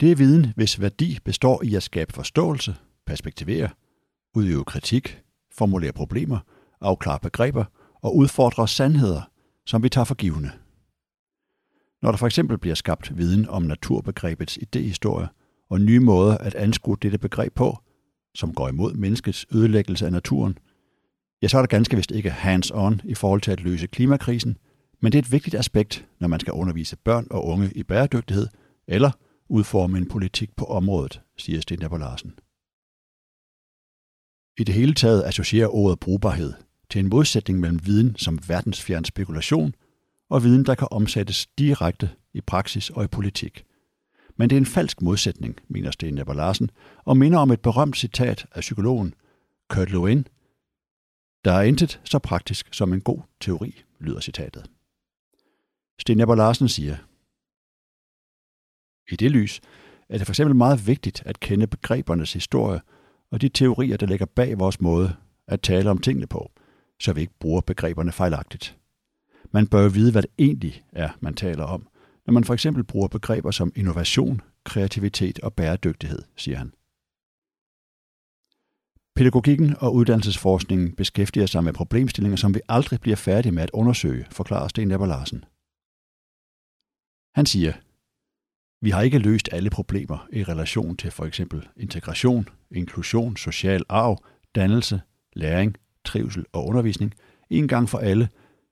det 0.00 0.12
er 0.12 0.16
viden, 0.16 0.52
hvis 0.56 0.80
værdi 0.80 1.18
består 1.24 1.62
i 1.62 1.74
at 1.74 1.82
skabe 1.82 2.12
forståelse, 2.12 2.76
perspektivere, 3.06 3.68
udøve 4.34 4.64
kritik, 4.64 5.22
formulere 5.52 5.92
problemer, 5.92 6.38
afklare 6.80 7.18
begreber 7.20 7.64
og 8.02 8.16
udfordre 8.16 8.68
sandheder, 8.68 9.22
som 9.66 9.82
vi 9.82 9.88
tager 9.88 10.04
for 10.04 10.14
givende. 10.14 10.50
Når 12.02 12.10
der 12.10 12.18
for 12.18 12.26
eksempel 12.26 12.58
bliver 12.58 12.74
skabt 12.74 13.16
viden 13.18 13.48
om 13.48 13.62
naturbegrebets 13.62 14.56
idehistorie 14.56 15.28
og 15.70 15.80
nye 15.80 16.00
måder 16.00 16.38
at 16.38 16.54
anskue 16.54 16.96
dette 17.02 17.18
begreb 17.18 17.54
på, 17.54 17.78
som 18.34 18.54
går 18.54 18.68
imod 18.68 18.94
menneskets 18.94 19.46
ødelæggelse 19.52 20.06
af 20.06 20.12
naturen, 20.12 20.58
ja, 21.42 21.48
så 21.48 21.58
er 21.58 21.62
der 21.62 21.66
ganske 21.66 21.96
vist 21.96 22.10
ikke 22.10 22.30
hands-on 22.30 23.00
i 23.04 23.14
forhold 23.14 23.40
til 23.40 23.50
at 23.50 23.60
løse 23.60 23.86
klimakrisen, 23.86 24.56
men 25.00 25.12
det 25.12 25.18
er 25.18 25.22
et 25.22 25.32
vigtigt 25.32 25.54
aspekt, 25.54 26.06
når 26.20 26.28
man 26.28 26.40
skal 26.40 26.52
undervise 26.52 26.96
børn 26.96 27.26
og 27.30 27.44
unge 27.46 27.72
i 27.74 27.82
bæredygtighed 27.82 28.48
eller 28.88 29.10
udforme 29.48 29.98
en 29.98 30.08
politik 30.08 30.56
på 30.56 30.64
området, 30.64 31.20
siger 31.36 31.60
Sten 31.60 31.78
Larsen. 31.78 32.34
I 34.58 34.64
det 34.64 34.74
hele 34.74 34.94
taget 34.94 35.24
associerer 35.24 35.74
ordet 35.74 36.00
brugbarhed 36.00 36.52
til 36.90 36.98
en 36.98 37.08
modsætning 37.08 37.60
mellem 37.60 37.86
viden 37.86 38.16
som 38.16 38.38
verdensfjern 38.48 39.04
spekulation 39.04 39.74
og 40.30 40.44
viden, 40.44 40.66
der 40.66 40.74
kan 40.74 40.88
omsættes 40.90 41.46
direkte 41.46 42.10
i 42.34 42.40
praksis 42.40 42.90
og 42.90 43.04
i 43.04 43.06
politik. 43.06 43.64
Men 44.38 44.50
det 44.50 44.56
er 44.56 44.60
en 44.60 44.66
falsk 44.66 45.02
modsætning, 45.02 45.56
mener 45.68 45.90
Sten 45.90 46.14
Nepper 46.14 46.34
Larsen, 46.34 46.70
og 47.04 47.16
minder 47.16 47.38
om 47.38 47.50
et 47.50 47.60
berømt 47.60 47.96
citat 47.96 48.46
af 48.52 48.60
psykologen 48.60 49.14
Kurt 49.68 49.90
Lewin. 49.90 50.26
Der 51.44 51.52
er 51.52 51.62
intet 51.62 52.00
så 52.04 52.18
praktisk 52.18 52.74
som 52.74 52.92
en 52.92 53.00
god 53.00 53.20
teori, 53.40 53.84
lyder 54.00 54.20
citatet. 54.20 54.70
Sten 55.98 56.16
Nepper 56.16 56.34
Larsen 56.34 56.68
siger, 56.68 56.96
I 59.12 59.16
det 59.16 59.30
lys 59.30 59.60
er 60.08 60.18
det 60.18 60.26
for 60.26 60.32
eksempel 60.32 60.56
meget 60.56 60.86
vigtigt 60.86 61.22
at 61.26 61.40
kende 61.40 61.66
begrebernes 61.66 62.32
historie 62.32 62.80
og 63.30 63.40
de 63.40 63.48
teorier, 63.48 63.96
der 63.96 64.06
ligger 64.06 64.26
bag 64.26 64.58
vores 64.58 64.80
måde 64.80 65.16
at 65.46 65.60
tale 65.60 65.90
om 65.90 65.98
tingene 65.98 66.26
på, 66.26 66.52
så 67.00 67.12
vi 67.12 67.20
ikke 67.20 67.38
bruger 67.40 67.60
begreberne 67.60 68.12
fejlagtigt. 68.12 68.76
Man 69.52 69.66
bør 69.66 69.82
jo 69.82 69.88
vide, 69.88 70.12
hvad 70.12 70.22
det 70.22 70.30
egentlig 70.38 70.84
er, 70.92 71.10
man 71.20 71.34
taler 71.34 71.64
om, 71.64 71.87
når 72.28 72.32
man 72.32 72.44
for 72.44 72.54
eksempel 72.54 72.84
bruger 72.84 73.08
begreber 73.08 73.50
som 73.50 73.72
innovation, 73.76 74.40
kreativitet 74.64 75.40
og 75.40 75.54
bæredygtighed, 75.54 76.22
siger 76.36 76.58
han. 76.58 76.72
Pædagogikken 79.14 79.76
og 79.80 79.94
uddannelsesforskningen 79.94 80.96
beskæftiger 80.96 81.46
sig 81.46 81.64
med 81.64 81.72
problemstillinger, 81.72 82.36
som 82.36 82.54
vi 82.54 82.60
aldrig 82.68 83.00
bliver 83.00 83.16
færdige 83.16 83.52
med 83.52 83.62
at 83.62 83.70
undersøge, 83.72 84.26
forklarer 84.30 84.68
Sten 84.68 84.90
Ebber 84.90 85.06
Larsen. 85.06 85.44
Han 87.34 87.46
siger, 87.46 87.72
vi 88.84 88.90
har 88.90 89.02
ikke 89.02 89.18
løst 89.18 89.48
alle 89.52 89.70
problemer 89.70 90.26
i 90.32 90.44
relation 90.44 90.96
til 90.96 91.10
for 91.10 91.24
eksempel 91.24 91.68
integration, 91.76 92.48
inklusion, 92.70 93.36
social 93.36 93.82
arv, 93.88 94.24
dannelse, 94.54 95.00
læring, 95.32 95.76
trivsel 96.04 96.44
og 96.52 96.66
undervisning 96.66 97.14
en 97.50 97.68
gang 97.68 97.88
for 97.88 97.98
alle, 97.98 98.28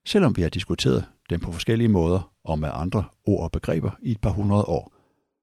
selvom 0.07 0.37
vi 0.37 0.43
har 0.43 0.49
diskuteret 0.49 1.05
den 1.31 1.41
på 1.41 1.53
forskellige 1.53 1.89
måder 1.89 2.33
og 2.45 2.59
med 2.59 2.71
andre 2.73 3.05
ord 3.25 3.43
og 3.43 3.53
begreber 3.53 3.91
i 4.03 4.11
et 4.11 4.21
par 4.21 4.31
hundrede 4.31 4.65
år. 4.65 4.93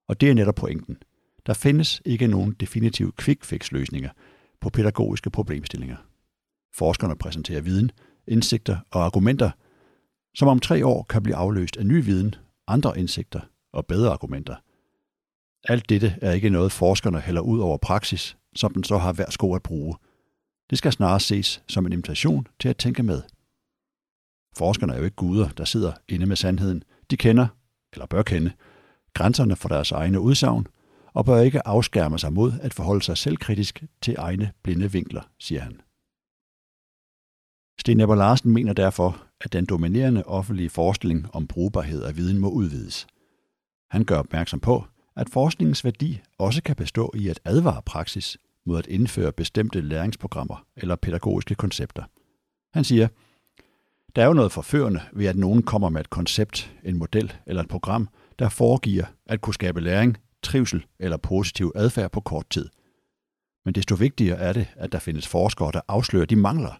Og 0.07 0.21
det 0.21 0.29
er 0.29 0.33
netop 0.33 0.55
pointen. 0.55 0.97
Der 1.45 1.53
findes 1.53 2.01
ikke 2.05 2.27
nogen 2.27 2.53
definitive 2.53 3.11
quick 3.19 3.43
fix 3.43 3.71
løsninger 3.71 4.09
på 4.61 4.69
pædagogiske 4.69 5.29
problemstillinger. 5.29 5.97
Forskerne 6.75 7.15
præsenterer 7.15 7.61
viden, 7.61 7.91
indsigter 8.27 8.77
og 8.91 9.05
argumenter, 9.05 9.51
som 10.35 10.47
om 10.47 10.59
tre 10.59 10.85
år 10.85 11.03
kan 11.03 11.23
blive 11.23 11.35
afløst 11.35 11.77
af 11.77 11.85
ny 11.85 12.03
viden, 12.03 12.35
andre 12.67 12.99
indsigter 12.99 13.39
og 13.73 13.85
bedre 13.85 14.11
argumenter. 14.11 14.55
Alt 15.63 15.89
dette 15.89 16.15
er 16.21 16.31
ikke 16.31 16.49
noget, 16.49 16.71
forskerne 16.71 17.19
hælder 17.19 17.41
ud 17.41 17.59
over 17.59 17.77
praksis, 17.77 18.37
som 18.55 18.73
den 18.73 18.83
så 18.83 18.97
har 18.97 19.13
hver 19.13 19.29
sko 19.29 19.55
at 19.55 19.63
bruge. 19.63 19.95
Det 20.69 20.77
skal 20.77 20.91
snarere 20.91 21.19
ses 21.19 21.63
som 21.67 21.85
en 21.85 21.93
invitation 21.93 22.47
til 22.59 22.69
at 22.69 22.77
tænke 22.77 23.03
med. 23.03 23.21
Forskerne 24.57 24.93
er 24.93 24.97
jo 24.97 25.03
ikke 25.03 25.15
guder, 25.15 25.49
der 25.49 25.65
sidder 25.65 25.93
inde 26.09 26.25
med 26.25 26.35
sandheden. 26.35 26.83
De 27.11 27.17
kender, 27.17 27.47
eller 27.93 28.05
bør 28.05 28.23
kende, 28.23 28.51
grænserne 29.13 29.55
for 29.55 29.69
deres 29.69 29.91
egne 29.91 30.19
udsagn, 30.19 30.67
og 31.13 31.25
bør 31.25 31.39
ikke 31.39 31.67
afskærme 31.67 32.19
sig 32.19 32.33
mod 32.33 32.53
at 32.61 32.73
forholde 32.73 33.01
sig 33.01 33.17
selvkritisk 33.17 33.83
til 34.01 34.15
egne 34.17 34.51
blinde 34.63 34.91
vinkler, 34.91 35.21
siger 35.39 35.61
han. 35.61 35.81
Sten 37.79 37.99
Ebber 37.99 38.15
Larsen 38.15 38.51
mener 38.51 38.73
derfor, 38.73 39.23
at 39.41 39.53
den 39.53 39.65
dominerende 39.65 40.23
offentlige 40.23 40.69
forestilling 40.69 41.35
om 41.35 41.47
brugbarhed 41.47 42.03
af 42.03 42.17
viden 42.17 42.37
må 42.37 42.49
udvides. 42.49 43.07
Han 43.89 44.05
gør 44.05 44.17
opmærksom 44.17 44.59
på, 44.59 44.85
at 45.15 45.29
forskningens 45.29 45.83
værdi 45.83 46.21
også 46.37 46.63
kan 46.63 46.75
bestå 46.75 47.11
i 47.15 47.27
at 47.27 47.39
advare 47.45 47.81
praksis 47.85 48.37
mod 48.65 48.79
at 48.79 48.87
indføre 48.87 49.31
bestemte 49.31 49.81
læringsprogrammer 49.81 50.65
eller 50.77 50.95
pædagogiske 50.95 51.55
koncepter. 51.55 52.03
Han 52.73 52.83
siger, 52.83 53.07
der 54.15 54.21
er 54.21 54.25
jo 54.25 54.33
noget 54.33 54.51
forførende 54.51 55.01
ved, 55.13 55.25
at 55.25 55.35
nogen 55.35 55.63
kommer 55.63 55.89
med 55.89 56.01
et 56.01 56.09
koncept, 56.09 56.71
en 56.83 56.97
model 56.97 57.33
eller 57.45 57.61
et 57.61 57.69
program, 57.69 58.09
der 58.39 58.49
foregiver 58.49 59.05
at 59.25 59.41
kunne 59.41 59.53
skabe 59.53 59.81
læring, 59.81 60.17
trivsel 60.43 60.85
eller 60.99 61.17
positiv 61.17 61.71
adfærd 61.75 62.11
på 62.11 62.21
kort 62.21 62.49
tid. 62.49 62.69
Men 63.65 63.75
desto 63.75 63.95
vigtigere 63.95 64.37
er 64.37 64.53
det, 64.53 64.67
at 64.75 64.91
der 64.91 64.99
findes 64.99 65.27
forskere, 65.27 65.71
der 65.71 65.81
afslører 65.87 66.25
de 66.25 66.35
mangler, 66.35 66.79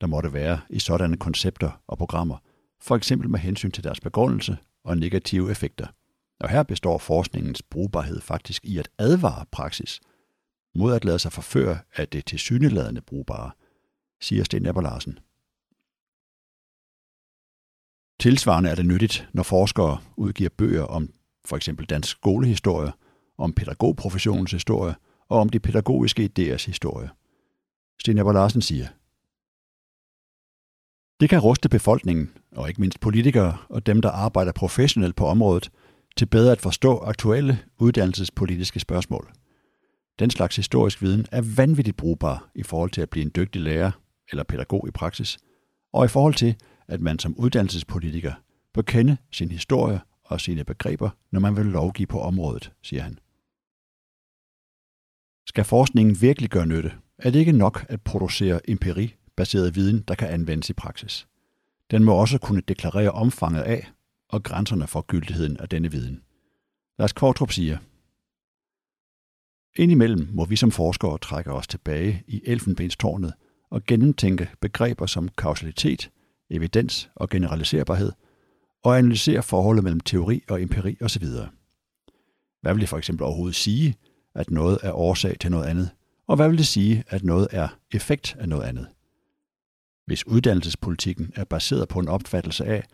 der 0.00 0.06
måtte 0.06 0.32
være 0.32 0.60
i 0.70 0.78
sådanne 0.78 1.16
koncepter 1.16 1.80
og 1.86 1.98
programmer, 1.98 2.36
for 2.80 2.96
eksempel 2.96 3.30
med 3.30 3.38
hensyn 3.38 3.70
til 3.70 3.84
deres 3.84 4.00
begrundelse 4.00 4.56
og 4.84 4.98
negative 4.98 5.50
effekter. 5.50 5.86
Og 6.40 6.48
her 6.48 6.62
består 6.62 6.98
forskningens 6.98 7.62
brugbarhed 7.62 8.20
faktisk 8.20 8.64
i 8.64 8.78
at 8.78 8.88
advare 8.98 9.44
praksis 9.52 10.00
mod 10.74 10.94
at 10.94 11.04
lade 11.04 11.18
sig 11.18 11.32
forføre 11.32 11.78
af 11.96 12.08
det 12.08 12.26
tilsyneladende 12.26 13.00
brugbare, 13.00 13.50
siger 14.20 14.44
Sten 14.44 14.66
Ebber 14.66 14.82
Larsen. 14.82 15.18
Tilsvarende 18.22 18.70
er 18.70 18.74
det 18.74 18.86
nyttigt, 18.86 19.28
når 19.32 19.42
forskere 19.42 19.98
udgiver 20.16 20.50
bøger 20.56 20.82
om 20.82 21.08
for 21.44 21.56
eksempel 21.56 21.86
dansk 21.86 22.10
skolehistorie, 22.10 22.92
om 23.38 23.52
pædagogprofessionens 23.52 24.50
historie 24.50 24.94
og 25.28 25.38
om 25.38 25.48
de 25.48 25.60
pædagogiske 25.60 26.30
idéers 26.30 26.66
historie. 26.66 27.08
Sten 28.00 28.18
Ebber 28.18 28.32
Larsen 28.32 28.62
siger, 28.62 28.86
det 31.20 31.30
kan 31.30 31.40
ruste 31.40 31.68
befolkningen, 31.68 32.30
og 32.56 32.68
ikke 32.68 32.80
mindst 32.80 33.00
politikere 33.00 33.56
og 33.68 33.86
dem, 33.86 34.02
der 34.02 34.10
arbejder 34.10 34.52
professionelt 34.52 35.16
på 35.16 35.26
området, 35.26 35.70
til 36.16 36.26
bedre 36.26 36.52
at 36.52 36.60
forstå 36.60 36.98
aktuelle 36.98 37.58
uddannelsespolitiske 37.78 38.80
spørgsmål. 38.80 39.32
Den 40.18 40.30
slags 40.30 40.56
historisk 40.56 41.02
viden 41.02 41.26
er 41.32 41.56
vanvittigt 41.56 41.96
brugbar 41.96 42.50
i 42.54 42.62
forhold 42.62 42.90
til 42.90 43.00
at 43.00 43.10
blive 43.10 43.24
en 43.24 43.32
dygtig 43.36 43.62
lærer 43.62 43.90
eller 44.30 44.44
pædagog 44.44 44.88
i 44.88 44.90
praksis, 44.90 45.38
og 45.92 46.04
i 46.04 46.08
forhold 46.08 46.34
til, 46.34 46.56
at 46.88 47.00
man 47.00 47.18
som 47.18 47.34
uddannelsespolitiker 47.36 48.32
bør 48.74 48.82
kende 48.82 49.16
sin 49.30 49.50
historie 49.50 50.00
og 50.24 50.40
sine 50.40 50.64
begreber, 50.64 51.10
når 51.30 51.40
man 51.40 51.56
vil 51.56 51.66
lovgive 51.66 52.06
på 52.06 52.20
området, 52.20 52.72
siger 52.82 53.02
han. 53.02 53.18
Skal 55.46 55.64
forskningen 55.64 56.20
virkelig 56.20 56.50
gøre 56.50 56.66
nytte, 56.66 56.92
er 57.18 57.30
det 57.30 57.38
ikke 57.38 57.52
nok 57.52 57.86
at 57.88 58.02
producere 58.02 58.70
empiri-baseret 58.70 59.74
viden, 59.74 60.02
der 60.08 60.14
kan 60.14 60.28
anvendes 60.28 60.70
i 60.70 60.72
praksis. 60.72 61.26
Den 61.90 62.04
må 62.04 62.14
også 62.14 62.38
kunne 62.38 62.60
deklarere 62.60 63.10
omfanget 63.10 63.62
af 63.62 63.92
og 64.28 64.42
grænserne 64.42 64.86
for 64.86 65.00
gyldigheden 65.00 65.56
af 65.56 65.68
denne 65.68 65.90
viden. 65.90 66.22
Lars 66.98 67.12
Kvartrup 67.12 67.52
siger, 67.52 67.78
Indimellem 69.76 70.28
må 70.32 70.44
vi 70.44 70.56
som 70.56 70.70
forskere 70.70 71.18
trække 71.18 71.52
os 71.52 71.66
tilbage 71.66 72.22
i 72.26 72.42
elfenbenstårnet 72.46 73.34
og 73.70 73.84
gennemtænke 73.84 74.50
begreber 74.60 75.06
som 75.06 75.28
kausalitet, 75.28 76.10
evidens 76.52 77.10
og 77.14 77.28
generaliserbarhed, 77.28 78.12
og 78.84 78.98
analysere 78.98 79.42
forholdet 79.42 79.84
mellem 79.84 80.00
teori 80.00 80.42
og 80.48 80.62
empiri 80.62 80.96
osv. 81.00 81.26
Hvad 82.60 82.72
vil 82.74 82.80
det 82.80 82.88
for 82.88 82.98
eksempel 82.98 83.24
overhovedet 83.24 83.56
sige, 83.56 83.96
at 84.34 84.50
noget 84.50 84.78
er 84.82 84.92
årsag 84.92 85.36
til 85.40 85.50
noget 85.50 85.66
andet, 85.66 85.90
og 86.26 86.36
hvad 86.36 86.48
vil 86.48 86.58
det 86.58 86.66
sige, 86.66 87.04
at 87.08 87.24
noget 87.24 87.48
er 87.50 87.68
effekt 87.92 88.36
af 88.38 88.48
noget 88.48 88.64
andet? 88.64 88.86
Hvis 90.06 90.26
uddannelsespolitikken 90.26 91.32
er 91.36 91.44
baseret 91.44 91.88
på 91.88 91.98
en 91.98 92.08
opfattelse 92.08 92.64
af, 92.64 92.84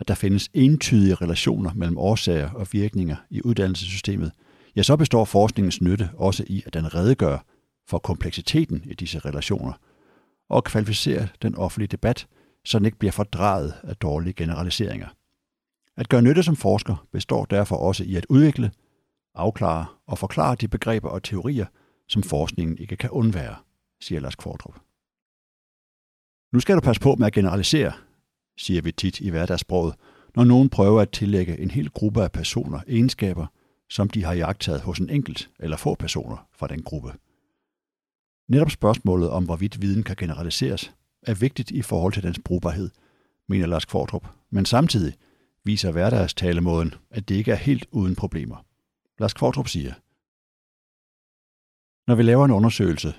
at 0.00 0.08
der 0.08 0.14
findes 0.14 0.50
entydige 0.54 1.14
relationer 1.14 1.74
mellem 1.74 1.98
årsager 1.98 2.50
og 2.50 2.66
virkninger 2.72 3.16
i 3.30 3.42
uddannelsessystemet, 3.42 4.32
ja, 4.76 4.82
så 4.82 4.96
består 4.96 5.24
forskningens 5.24 5.80
nytte 5.80 6.10
også 6.16 6.44
i, 6.46 6.62
at 6.66 6.74
den 6.74 6.94
redegør 6.94 7.38
for 7.88 7.98
kompleksiteten 7.98 8.82
i 8.84 8.94
disse 8.94 9.18
relationer 9.18 9.72
og 10.48 10.64
kvalificerer 10.64 11.26
den 11.42 11.54
offentlige 11.54 11.88
debat, 11.88 12.26
så 12.64 12.78
den 12.78 12.86
ikke 12.86 12.98
bliver 12.98 13.12
fordrejet 13.12 13.74
af 13.82 13.96
dårlige 13.96 14.32
generaliseringer. 14.32 15.08
At 15.96 16.08
gøre 16.08 16.22
nytte 16.22 16.42
som 16.42 16.56
forsker 16.56 17.06
består 17.12 17.44
derfor 17.44 17.76
også 17.76 18.04
i 18.04 18.16
at 18.16 18.26
udvikle, 18.28 18.72
afklare 19.34 19.86
og 20.06 20.18
forklare 20.18 20.54
de 20.54 20.68
begreber 20.68 21.08
og 21.08 21.22
teorier, 21.22 21.66
som 22.08 22.22
forskningen 22.22 22.78
ikke 22.78 22.96
kan 22.96 23.10
undvære, 23.10 23.56
siger 24.00 24.20
Lars 24.20 24.34
Kvartrup. 24.34 24.80
Nu 26.52 26.60
skal 26.60 26.76
du 26.76 26.80
passe 26.80 27.02
på 27.02 27.14
med 27.14 27.26
at 27.26 27.32
generalisere, 27.32 27.92
siger 28.58 28.82
vi 28.82 28.92
tit 28.92 29.20
i 29.20 29.28
hverdagssproget, 29.30 29.94
når 30.36 30.44
nogen 30.44 30.68
prøver 30.68 31.00
at 31.00 31.10
tillægge 31.10 31.58
en 31.58 31.70
hel 31.70 31.90
gruppe 31.90 32.22
af 32.22 32.32
personer 32.32 32.80
egenskaber, 32.88 33.46
som 33.90 34.08
de 34.08 34.24
har 34.24 34.32
jagtet 34.32 34.80
hos 34.80 34.98
en 34.98 35.10
enkelt 35.10 35.50
eller 35.60 35.76
få 35.76 35.94
personer 35.94 36.48
fra 36.52 36.66
den 36.66 36.82
gruppe. 36.82 37.12
Netop 38.48 38.70
spørgsmålet 38.70 39.30
om, 39.30 39.44
hvorvidt 39.44 39.82
viden 39.82 40.02
kan 40.02 40.16
generaliseres, 40.16 40.94
er 41.26 41.34
vigtigt 41.34 41.70
i 41.70 41.82
forhold 41.82 42.12
til 42.12 42.22
dens 42.22 42.40
brugbarhed, 42.44 42.90
mener 43.48 43.66
Lars 43.66 43.84
Kvartrup, 43.84 44.26
men 44.50 44.66
samtidig 44.66 45.14
viser 45.64 45.92
hverdagstalemåden, 45.92 46.94
at 47.10 47.28
det 47.28 47.34
ikke 47.34 47.52
er 47.52 47.56
helt 47.56 47.86
uden 47.90 48.16
problemer. 48.16 48.64
Lars 49.18 49.32
Kvartrup 49.32 49.68
siger, 49.68 49.92
Når 52.06 52.14
vi 52.14 52.22
laver 52.22 52.44
en 52.44 52.50
undersøgelse 52.50 53.14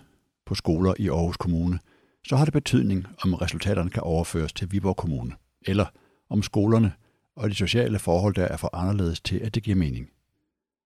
på 0.46 0.56
skoler 0.56 0.94
i 1.00 1.10
Aarhus 1.10 1.38
Kommune, 1.38 1.80
så 2.28 2.36
har 2.36 2.46
det 2.46 2.54
betydning, 2.54 3.08
om 3.24 3.34
resultaterne 3.34 3.90
kan 3.90 4.04
overføres 4.04 4.54
til 4.54 4.72
Viborg 4.72 4.96
Kommune, 4.96 5.32
eller 5.62 5.86
om 6.30 6.44
skolerne 6.44 6.94
og 7.36 7.50
de 7.50 7.56
sociale 7.56 8.00
forhold 8.00 8.36
der 8.36 8.46
er 8.46 8.58
for 8.58 8.76
anderledes 8.76 9.22
til, 9.22 9.38
at 9.38 9.56
det 9.56 9.64
giver 9.64 9.78
mening. 9.78 10.10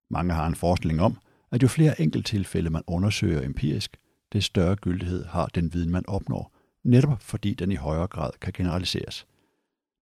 Mange 0.10 0.34
har 0.34 0.48
en 0.48 0.56
forestilling 0.56 1.02
om, 1.02 1.18
at 1.52 1.64
jo 1.64 1.68
flere 1.68 2.02
enkelttilfælde 2.02 2.70
man 2.70 2.84
undersøger 2.88 3.42
empirisk, 3.42 3.98
det 4.34 4.44
større 4.44 4.76
gyldighed 4.76 5.26
har 5.26 5.46
den 5.46 5.74
viden, 5.74 5.92
man 5.92 6.04
opnår, 6.08 6.52
netop 6.84 7.22
fordi 7.22 7.54
den 7.54 7.72
i 7.72 7.76
højere 7.76 8.08
grad 8.08 8.32
kan 8.42 8.54
generaliseres. 8.54 9.28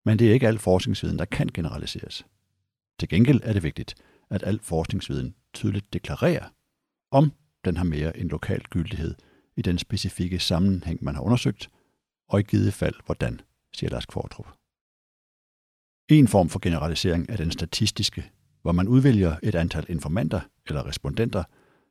Men 0.06 0.20
det 0.20 0.30
er 0.30 0.34
ikke 0.34 0.48
al 0.48 0.60
forskningsviden, 0.60 1.20
der 1.20 1.26
kan 1.26 1.48
generaliseres. 1.54 2.26
Til 3.00 3.10
gengæld 3.10 3.40
er 3.44 3.54
det 3.54 3.64
vigtigt, 3.64 3.96
at 4.30 4.44
al 4.44 4.60
forskningsviden 4.60 5.36
tydeligt 5.54 5.94
deklarerer, 5.94 6.46
om 7.12 7.32
den 7.66 7.78
har 7.78 7.84
mere 7.84 8.18
end 8.18 8.30
lokal 8.30 8.62
gyldighed 8.70 9.16
i 9.56 9.62
den 9.62 9.78
specifikke 9.78 10.40
sammenhæng, 10.40 11.04
man 11.04 11.16
har 11.16 11.22
undersøgt, 11.22 11.70
og 12.30 12.40
i 12.40 12.44
givet 12.44 12.74
fald 12.74 12.96
hvordan, 13.06 13.42
siger 13.74 13.90
Lars 13.90 14.06
Kvartrup. 14.06 14.48
En 16.10 16.28
form 16.28 16.50
for 16.50 16.60
generalisering 16.60 17.26
er 17.30 17.38
den 17.38 17.52
statistiske, 17.52 18.32
hvor 18.62 18.72
man 18.72 18.88
udvælger 18.88 19.36
et 19.44 19.56
antal 19.56 19.86
informanter 19.90 20.42
eller 20.66 20.86
respondenter 20.86 21.44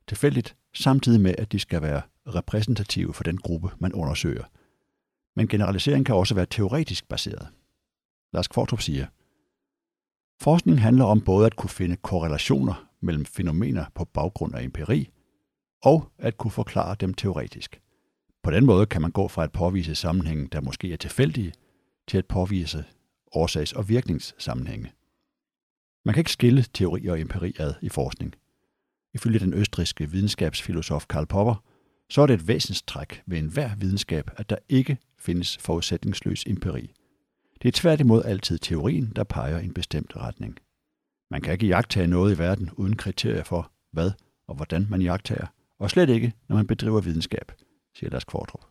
tilfældigt, 0.07 0.55
samtidig 0.73 1.21
med, 1.21 1.35
at 1.37 1.51
de 1.51 1.59
skal 1.59 1.81
være 1.81 2.01
repræsentative 2.27 3.13
for 3.13 3.23
den 3.23 3.37
gruppe, 3.37 3.69
man 3.79 3.93
undersøger. 3.93 4.43
Men 5.37 5.47
generalisering 5.47 6.05
kan 6.05 6.15
også 6.15 6.35
være 6.35 6.45
teoretisk 6.45 7.07
baseret. 7.07 7.47
Lars 8.33 8.47
Kvartrup 8.47 8.81
siger, 8.81 9.07
Forskning 10.41 10.81
handler 10.81 11.05
om 11.05 11.21
både 11.21 11.45
at 11.45 11.55
kunne 11.55 11.69
finde 11.69 11.95
korrelationer 11.95 12.89
mellem 13.01 13.25
fænomener 13.25 13.85
på 13.95 14.05
baggrund 14.05 14.55
af 14.55 14.63
empiri, 14.63 15.09
og 15.83 16.11
at 16.17 16.37
kunne 16.37 16.51
forklare 16.51 16.95
dem 16.99 17.13
teoretisk. 17.13 17.81
På 18.43 18.51
den 18.51 18.65
måde 18.65 18.85
kan 18.85 19.01
man 19.01 19.11
gå 19.11 19.27
fra 19.27 19.43
at 19.43 19.51
påvise 19.51 19.95
sammenhænge, 19.95 20.47
der 20.47 20.61
måske 20.61 20.93
er 20.93 20.97
tilfældige, 20.97 21.53
til 22.07 22.17
at 22.17 22.25
påvise 22.25 22.85
årsags- 23.35 23.73
og 23.73 23.89
virkningssammenhænge. 23.89 24.91
Man 26.05 26.13
kan 26.13 26.21
ikke 26.21 26.31
skille 26.31 26.63
teori 26.73 27.07
og 27.07 27.19
empiri 27.19 27.53
ad 27.59 27.73
i 27.81 27.89
forskning. 27.89 28.35
Ifølge 29.13 29.39
den 29.39 29.53
østriske 29.53 30.11
videnskabsfilosof 30.11 31.05
Karl 31.07 31.25
Popper, 31.25 31.63
så 32.09 32.21
er 32.21 32.25
det 32.27 32.33
et 32.33 32.47
væsenstræk 32.47 33.21
ved 33.25 33.37
enhver 33.37 33.75
videnskab, 33.75 34.29
at 34.37 34.49
der 34.49 34.57
ikke 34.69 34.97
findes 35.19 35.57
forudsætningsløs 35.57 36.43
empiri. 36.47 36.93
Det 37.61 37.67
er 37.67 37.71
tværtimod 37.71 38.23
altid 38.25 38.59
teorien, 38.59 39.11
der 39.15 39.23
peger 39.23 39.59
i 39.59 39.65
en 39.65 39.73
bestemt 39.73 40.15
retning. 40.15 40.57
Man 41.31 41.41
kan 41.41 41.53
ikke 41.53 41.67
jagtage 41.67 42.07
noget 42.07 42.35
i 42.35 42.37
verden 42.37 42.69
uden 42.77 42.95
kriterier 42.95 43.43
for, 43.43 43.71
hvad 43.91 44.11
og 44.47 44.55
hvordan 44.55 44.87
man 44.89 45.01
jagtager, 45.01 45.47
og 45.79 45.89
slet 45.89 46.09
ikke, 46.09 46.33
når 46.49 46.55
man 46.55 46.67
bedriver 46.67 47.01
videnskab, 47.01 47.51
siger 47.95 48.09
Lars 48.09 48.23
Kvartrup. 48.23 48.65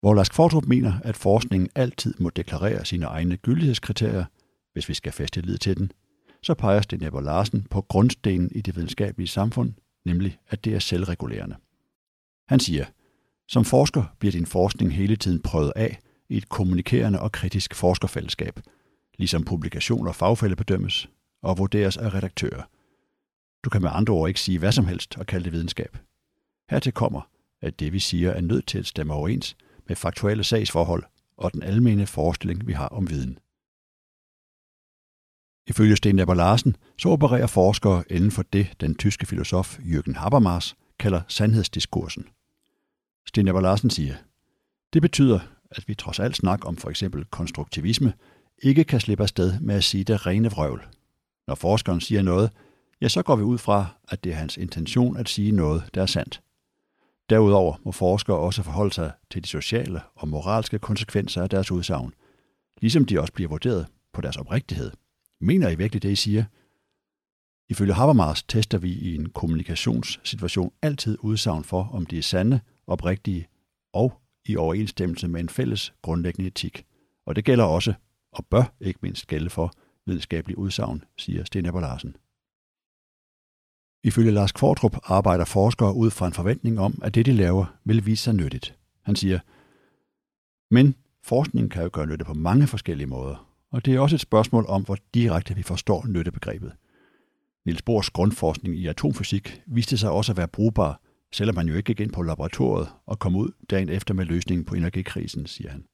Hvor 0.00 0.14
Lars 0.14 0.28
Kvartrup 0.28 0.64
mener, 0.66 1.00
at 1.04 1.16
forskningen 1.16 1.70
altid 1.74 2.14
må 2.18 2.30
deklarere 2.30 2.84
sine 2.84 3.06
egne 3.06 3.36
gyldighedskriterier, 3.36 4.24
hvis 4.72 4.88
vi 4.88 4.94
skal 4.94 5.12
feste 5.12 5.40
lid 5.40 5.58
til 5.58 5.76
den, 5.76 5.92
så 6.42 6.54
peger 6.54 6.80
Sten 6.80 7.00
Larsen 7.00 7.66
på 7.70 7.80
grundstenen 7.80 8.50
i 8.54 8.60
det 8.60 8.76
videnskabelige 8.76 9.28
samfund, 9.28 9.72
nemlig 10.04 10.38
at 10.48 10.64
det 10.64 10.74
er 10.74 10.78
selvregulerende. 10.78 11.56
Han 12.48 12.60
siger, 12.60 12.84
som 13.48 13.64
forsker 13.64 14.04
bliver 14.18 14.32
din 14.32 14.46
forskning 14.46 14.94
hele 14.94 15.16
tiden 15.16 15.42
prøvet 15.42 15.72
af 15.76 15.98
i 16.28 16.36
et 16.36 16.48
kommunikerende 16.48 17.20
og 17.20 17.32
kritisk 17.32 17.74
forskerfællesskab, 17.74 18.60
ligesom 19.18 19.44
publikationer 19.44 20.12
fagfælde 20.12 20.56
bedømmes 20.56 21.08
og 21.42 21.58
vurderes 21.58 21.96
af 21.96 22.14
redaktører. 22.14 22.62
Du 23.64 23.70
kan 23.70 23.82
med 23.82 23.90
andre 23.92 24.14
ord 24.14 24.28
ikke 24.28 24.40
sige 24.40 24.58
hvad 24.58 24.72
som 24.72 24.86
helst 24.86 25.18
og 25.18 25.26
kalde 25.26 25.44
det 25.44 25.52
videnskab. 25.52 25.98
Hertil 26.70 26.92
kommer, 26.92 27.20
at 27.60 27.80
det 27.80 27.92
vi 27.92 27.98
siger 27.98 28.30
er 28.30 28.40
nødt 28.40 28.66
til 28.66 28.78
at 28.78 28.86
stemme 28.86 29.14
overens 29.14 29.56
med 29.88 29.96
faktuelle 29.96 30.44
sagsforhold 30.44 31.04
og 31.36 31.52
den 31.52 31.62
almene 31.62 32.06
forestilling, 32.06 32.66
vi 32.66 32.72
har 32.72 32.88
om 32.88 33.10
viden. 33.10 33.38
Ifølge 35.66 35.96
Sten 35.96 36.18
Eber 36.18 36.34
Larsen, 36.34 36.76
så 36.98 37.08
opererer 37.08 37.46
forskere 37.46 38.04
inden 38.10 38.30
for 38.30 38.42
det, 38.42 38.76
den 38.80 38.94
tyske 38.94 39.26
filosof 39.26 39.78
Jürgen 39.78 40.18
Habermas 40.18 40.76
kalder 40.98 41.22
sandhedsdiskursen. 41.28 42.24
Sten 43.28 43.46
Larsen 43.46 43.90
siger, 43.90 44.14
det 44.92 45.02
betyder, 45.02 45.40
at 45.70 45.88
vi 45.88 45.94
trods 45.94 46.18
alt 46.18 46.36
snak 46.36 46.66
om 46.66 46.76
for 46.76 46.90
eksempel 46.90 47.24
konstruktivisme, 47.24 48.12
ikke 48.62 48.84
kan 48.84 49.00
slippe 49.00 49.22
afsted 49.22 49.60
med 49.60 49.74
at 49.74 49.84
sige 49.84 50.04
det 50.04 50.26
rene 50.26 50.50
vrøvl. 50.50 50.86
Når 51.46 51.54
forskeren 51.54 52.00
siger 52.00 52.22
noget, 52.22 52.50
ja, 53.00 53.08
så 53.08 53.22
går 53.22 53.36
vi 53.36 53.42
ud 53.42 53.58
fra, 53.58 53.86
at 54.08 54.24
det 54.24 54.32
er 54.32 54.36
hans 54.36 54.56
intention 54.56 55.16
at 55.16 55.28
sige 55.28 55.52
noget, 55.52 55.82
der 55.94 56.02
er 56.02 56.06
sandt. 56.06 56.42
Derudover 57.30 57.76
må 57.84 57.92
forskere 57.92 58.36
også 58.36 58.62
forholde 58.62 58.94
sig 58.94 59.12
til 59.30 59.42
de 59.42 59.48
sociale 59.48 60.00
og 60.14 60.28
moralske 60.28 60.78
konsekvenser 60.78 61.42
af 61.42 61.50
deres 61.50 61.70
udsagn, 61.70 62.14
ligesom 62.80 63.04
de 63.04 63.20
også 63.20 63.32
bliver 63.32 63.48
vurderet 63.48 63.86
på 64.12 64.20
deres 64.20 64.36
oprigtighed. 64.36 64.90
Mener 65.40 65.68
I 65.68 65.74
virkelig 65.74 66.02
det, 66.02 66.10
I 66.10 66.16
siger? 66.16 66.44
Ifølge 67.68 67.92
Habermas 67.92 68.42
tester 68.42 68.78
vi 68.78 68.92
i 68.92 69.14
en 69.14 69.30
kommunikationssituation 69.30 70.72
altid 70.82 71.18
udsagn 71.20 71.64
for, 71.64 71.90
om 71.92 72.06
de 72.06 72.18
er 72.18 72.22
sande, 72.22 72.60
oprigtige 72.88 73.48
og 73.92 74.20
i 74.44 74.56
overensstemmelse 74.56 75.28
med 75.28 75.40
en 75.40 75.48
fælles 75.48 75.94
grundlæggende 76.02 76.48
etik. 76.48 76.86
Og 77.26 77.36
det 77.36 77.44
gælder 77.44 77.64
også, 77.64 77.94
og 78.32 78.46
bør 78.46 78.74
ikke 78.80 78.98
mindst 79.02 79.26
gælde 79.26 79.50
for, 79.50 79.72
videnskabelige 80.06 80.58
udsagn, 80.58 81.04
siger 81.16 81.44
Sten 81.44 81.66
Ebber 81.66 81.80
Larsen. 81.80 82.16
Ifølge 84.04 84.30
Lars 84.30 84.52
Kvartrup 84.52 84.96
arbejder 85.04 85.44
forskere 85.44 85.94
ud 85.94 86.10
fra 86.10 86.26
en 86.26 86.32
forventning 86.32 86.80
om, 86.80 86.98
at 87.02 87.14
det, 87.14 87.26
de 87.26 87.32
laver, 87.32 87.78
vil 87.84 88.06
vise 88.06 88.22
sig 88.22 88.34
nyttigt. 88.34 88.78
Han 89.02 89.16
siger, 89.16 89.38
men 90.74 90.94
forskning 91.24 91.70
kan 91.70 91.82
jo 91.82 91.90
gøre 91.92 92.06
nytte 92.06 92.24
på 92.24 92.34
mange 92.34 92.66
forskellige 92.66 93.06
måder, 93.06 93.48
og 93.70 93.84
det 93.84 93.94
er 93.94 94.00
også 94.00 94.16
et 94.16 94.20
spørgsmål 94.20 94.66
om, 94.68 94.84
hvor 94.84 94.96
direkte 95.14 95.54
vi 95.54 95.62
forstår 95.62 96.06
nyttebegrebet. 96.06 96.72
Niels 97.64 97.82
Bohrs 97.82 98.10
grundforskning 98.10 98.76
i 98.76 98.86
atomfysik 98.86 99.62
viste 99.66 99.98
sig 99.98 100.10
også 100.10 100.32
at 100.32 100.36
være 100.36 100.48
brugbar, 100.48 101.00
selvom 101.32 101.54
man 101.54 101.68
jo 101.68 101.74
ikke 101.74 101.86
gik 101.86 102.00
ind 102.00 102.12
på 102.12 102.22
laboratoriet 102.22 102.88
og 103.06 103.18
kom 103.18 103.36
ud 103.36 103.50
dagen 103.70 103.88
efter 103.88 104.14
med 104.14 104.24
løsningen 104.24 104.64
på 104.64 104.74
energikrisen, 104.74 105.46
siger 105.46 105.70
han. 105.70 105.84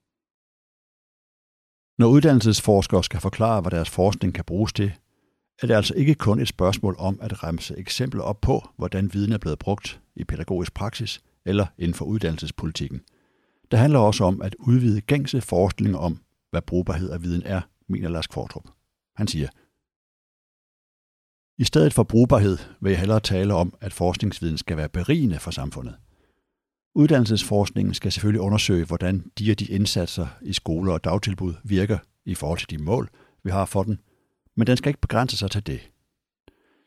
Når 1.99 2.09
uddannelsesforskere 2.09 3.05
skal 3.05 3.20
forklare, 3.20 3.61
hvad 3.61 3.70
deres 3.70 3.90
forskning 3.90 4.35
kan 4.35 4.44
bruges 4.44 4.73
til, 4.73 4.92
er 5.62 5.66
det 5.66 5.75
altså 5.75 5.94
ikke 5.94 6.14
kun 6.14 6.40
et 6.40 6.49
spørgsmål 6.49 6.97
om 6.99 7.18
at 7.23 7.42
remse 7.44 7.79
eksempler 7.79 8.23
op 8.23 8.40
på, 8.40 8.68
hvordan 8.77 9.14
viden 9.14 9.33
er 9.33 9.38
blevet 9.38 9.59
brugt 9.59 10.01
i 10.16 10.25
pædagogisk 10.25 10.75
praksis 10.75 11.20
eller 11.44 11.66
inden 11.79 11.94
for 11.94 12.05
uddannelsespolitikken. 12.05 13.03
Det 13.70 13.79
handler 13.79 13.99
også 13.99 14.25
om 14.25 14.42
at 14.42 14.57
udvide 14.59 15.01
gængse 15.01 15.40
forskning 15.40 15.97
om, 15.97 16.20
hvad 16.51 16.62
brugbarhed 16.62 17.11
af 17.11 17.23
viden 17.23 17.42
er, 17.44 17.61
mener 17.88 18.09
Lars 18.09 18.27
Kvartrup. 18.27 18.64
Han 19.16 19.29
siger, 19.29 19.49
i 21.58 21.64
stedet 21.64 21.92
for 21.92 22.02
brugbarhed 22.02 22.58
vil 22.80 22.90
jeg 22.90 22.98
hellere 22.98 23.20
tale 23.20 23.54
om, 23.54 23.74
at 23.80 23.92
forskningsviden 23.92 24.58
skal 24.58 24.76
være 24.76 24.88
berigende 24.88 25.38
for 25.38 25.50
samfundet. 25.50 25.94
Uddannelsesforskningen 26.94 27.94
skal 27.94 28.12
selvfølgelig 28.12 28.40
undersøge, 28.40 28.84
hvordan 28.84 29.30
de 29.38 29.50
og 29.50 29.58
de 29.58 29.64
indsatser 29.64 30.26
i 30.42 30.52
skoler 30.52 30.92
og 30.92 31.04
dagtilbud 31.04 31.54
virker 31.64 31.98
i 32.24 32.34
forhold 32.34 32.58
til 32.58 32.70
de 32.70 32.84
mål, 32.84 33.10
vi 33.44 33.50
har 33.50 33.64
for 33.64 33.82
den, 33.82 34.00
men 34.56 34.66
den 34.66 34.76
skal 34.76 34.90
ikke 34.90 35.00
begrænse 35.00 35.36
sig 35.36 35.50
til 35.50 35.66
det. 35.66 35.90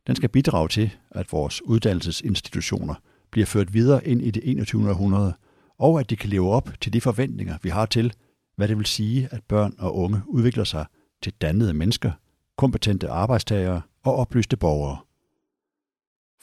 Den 0.08 0.16
skal 0.16 0.30
bidrage 0.30 0.68
til, 0.68 0.92
at 1.12 1.32
vores 1.32 1.62
uddannelsesinstitutioner 1.62 2.96
bliver 3.32 3.46
ført 3.46 3.74
videre 3.74 4.08
ind 4.08 4.22
i 4.22 4.32
det 4.32 4.42
21. 4.46 4.90
århundrede, 4.90 5.34
og 5.80 6.00
at 6.00 6.10
de 6.10 6.16
kan 6.16 6.30
leve 6.30 6.52
op 6.52 6.70
til 6.82 6.94
de 6.94 7.02
forventninger, 7.02 7.58
vi 7.64 7.70
har 7.70 7.86
til, 7.86 8.14
hvad 8.56 8.68
det 8.68 8.78
vil 8.78 8.86
sige, 8.86 9.30
at 9.32 9.44
børn 9.44 9.76
og 9.80 9.96
unge 9.96 10.22
udvikler 10.28 10.64
sig 10.64 10.86
til 11.24 11.34
dannede 11.42 11.74
mennesker, 11.74 12.12
kompetente 12.58 13.10
arbejdstagere 13.10 13.82
og 14.08 14.16
oplyste 14.16 14.58
borgere. 14.58 14.98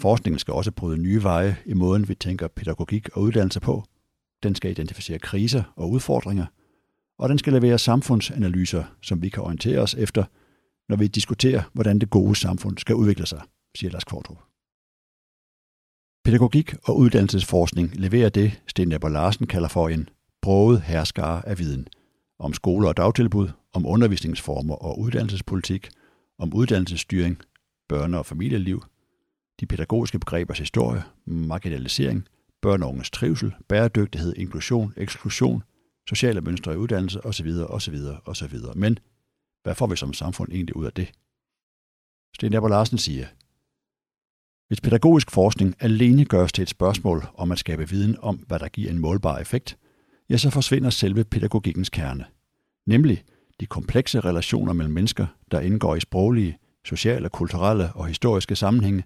Forskningen 0.00 0.38
skal 0.38 0.54
også 0.54 0.72
bryde 0.72 0.98
nye 0.98 1.22
veje 1.22 1.56
i 1.66 1.74
måden, 1.74 2.08
vi 2.08 2.14
tænker 2.14 2.48
pædagogik 2.48 3.08
og 3.08 3.22
uddannelse 3.22 3.60
på. 3.60 3.84
Den 4.42 4.54
skal 4.54 4.70
identificere 4.70 5.18
kriser 5.18 5.62
og 5.76 5.90
udfordringer, 5.90 6.46
og 7.18 7.28
den 7.28 7.38
skal 7.38 7.52
levere 7.52 7.78
samfundsanalyser, 7.78 8.84
som 9.02 9.22
vi 9.22 9.28
kan 9.28 9.42
orientere 9.42 9.78
os 9.78 9.94
efter, 9.94 10.24
når 10.88 10.96
vi 10.96 11.06
diskuterer, 11.06 11.62
hvordan 11.72 11.98
det 11.98 12.10
gode 12.10 12.36
samfund 12.36 12.78
skal 12.78 12.94
udvikle 12.94 13.26
sig, 13.26 13.42
siger 13.76 13.90
Lars 13.90 14.04
Kvartrup. 14.04 14.38
Pædagogik 16.24 16.74
og 16.84 16.98
uddannelsesforskning 16.98 17.96
leverer 17.96 18.28
det, 18.28 18.62
Sten 18.66 18.92
Ebber 18.92 19.08
Larsen 19.08 19.46
kalder 19.46 19.68
for 19.68 19.88
en 19.88 20.08
broget 20.42 20.82
herskare 20.82 21.48
af 21.48 21.58
viden– 21.58 21.88
om 22.38 22.52
skoler 22.52 22.88
og 22.88 22.96
dagtilbud, 22.96 23.48
om 23.72 23.86
undervisningsformer 23.86 24.74
og 24.74 24.98
uddannelsespolitik, 25.00 25.88
om 26.38 26.54
uddannelsesstyring, 26.54 27.38
børne- 27.92 28.16
og 28.16 28.26
familieliv, 28.26 28.84
de 29.60 29.66
pædagogiske 29.66 30.18
begrebers 30.18 30.58
historie, 30.58 31.02
marginalisering, 31.24 32.28
børn 32.62 32.82
og 32.82 32.88
unges 32.88 33.10
trivsel, 33.10 33.54
bæredygtighed, 33.68 34.34
inklusion, 34.36 34.94
eksklusion, 34.96 35.62
sociale 36.08 36.40
mønstre 36.40 36.74
i 36.74 36.76
uddannelse 36.76 37.26
osv. 37.26 37.48
osv. 37.68 37.96
osv. 38.24 38.58
Men 38.76 38.98
Hvad 39.62 39.74
får 39.74 39.86
vi 39.86 39.96
som 39.96 40.12
samfund 40.12 40.52
egentlig 40.52 40.76
ud 40.76 40.86
af 40.86 40.92
det? 40.92 41.12
Sten 42.34 42.52
Jabber 42.52 42.68
Larsen 42.68 42.98
siger, 42.98 43.26
hvis 44.68 44.80
pædagogisk 44.80 45.30
forskning 45.30 45.74
alene 45.80 46.24
gøres 46.24 46.52
til 46.52 46.62
et 46.62 46.68
spørgsmål 46.68 47.24
om 47.34 47.52
at 47.52 47.58
skabe 47.58 47.88
viden 47.88 48.16
om, 48.18 48.36
hvad 48.36 48.58
der 48.58 48.68
giver 48.68 48.90
en 48.90 48.98
målbar 48.98 49.38
effekt, 49.38 49.78
ja, 50.30 50.36
så 50.36 50.50
forsvinder 50.50 50.90
selve 50.90 51.24
pædagogikkens 51.24 51.90
kerne. 51.90 52.24
Nemlig 52.86 53.24
de 53.60 53.66
komplekse 53.66 54.20
relationer 54.20 54.72
mellem 54.72 54.94
mennesker, 54.94 55.26
der 55.50 55.60
indgår 55.60 55.96
i 55.96 56.00
sproglige, 56.00 56.58
sociale, 56.84 57.28
kulturelle 57.28 57.92
og 57.92 58.06
historiske 58.06 58.56
sammenhænge, 58.56 59.04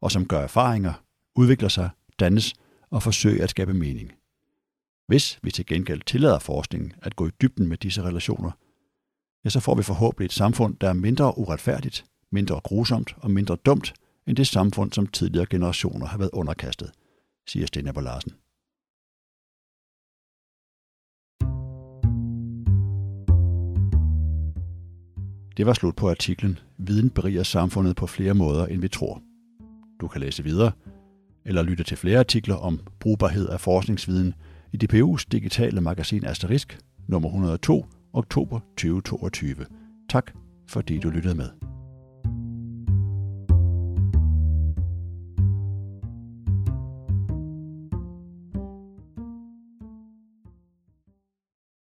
og 0.00 0.12
som 0.12 0.26
gør 0.26 0.40
erfaringer, 0.40 0.92
udvikler 1.36 1.68
sig, 1.68 1.90
dannes 2.20 2.54
og 2.90 3.02
forsøger 3.02 3.44
at 3.44 3.50
skabe 3.50 3.74
mening. 3.74 4.12
Hvis 5.06 5.38
vi 5.42 5.50
til 5.50 5.66
gengæld 5.66 6.02
tillader 6.06 6.38
forskningen 6.38 6.92
at 7.02 7.16
gå 7.16 7.26
i 7.26 7.30
dybden 7.42 7.68
med 7.68 7.76
disse 7.76 8.02
relationer, 8.02 8.50
ja, 9.44 9.50
så 9.50 9.60
får 9.60 9.74
vi 9.74 9.82
forhåbentlig 9.82 10.24
et 10.24 10.32
samfund, 10.32 10.76
der 10.76 10.88
er 10.88 10.92
mindre 10.92 11.38
uretfærdigt, 11.38 12.04
mindre 12.32 12.60
grusomt 12.64 13.14
og 13.16 13.30
mindre 13.30 13.56
dumt 13.56 13.94
end 14.26 14.36
det 14.36 14.46
samfund, 14.46 14.92
som 14.92 15.06
tidligere 15.06 15.46
generationer 15.46 16.06
har 16.06 16.18
været 16.18 16.30
underkastet, 16.32 16.90
siger 17.48 17.66
Sten 17.66 17.84
Larsen. 17.84 18.32
Det 25.60 25.66
var 25.66 25.72
slut 25.72 25.96
på 25.96 26.10
artiklen 26.10 26.58
Viden 26.78 27.10
beriger 27.10 27.42
samfundet 27.42 27.96
på 27.96 28.06
flere 28.06 28.34
måder, 28.34 28.66
end 28.66 28.80
vi 28.80 28.88
tror. 28.88 29.22
Du 30.00 30.08
kan 30.08 30.20
læse 30.20 30.44
videre, 30.44 30.72
eller 31.44 31.62
lytte 31.62 31.84
til 31.84 31.96
flere 31.96 32.18
artikler 32.18 32.54
om 32.54 32.80
brugbarhed 33.00 33.48
af 33.48 33.60
forskningsviden 33.60 34.34
i 34.72 34.78
DPU's 34.84 35.24
digitale 35.32 35.80
magasin 35.80 36.24
Asterisk, 36.24 36.78
nummer 37.08 37.28
102, 37.28 37.86
oktober 38.12 38.60
2022. 38.76 39.66
Tak 40.10 40.32
fordi 40.68 40.98
du 40.98 41.10
lyttede 41.10 41.34
med. 41.34 41.69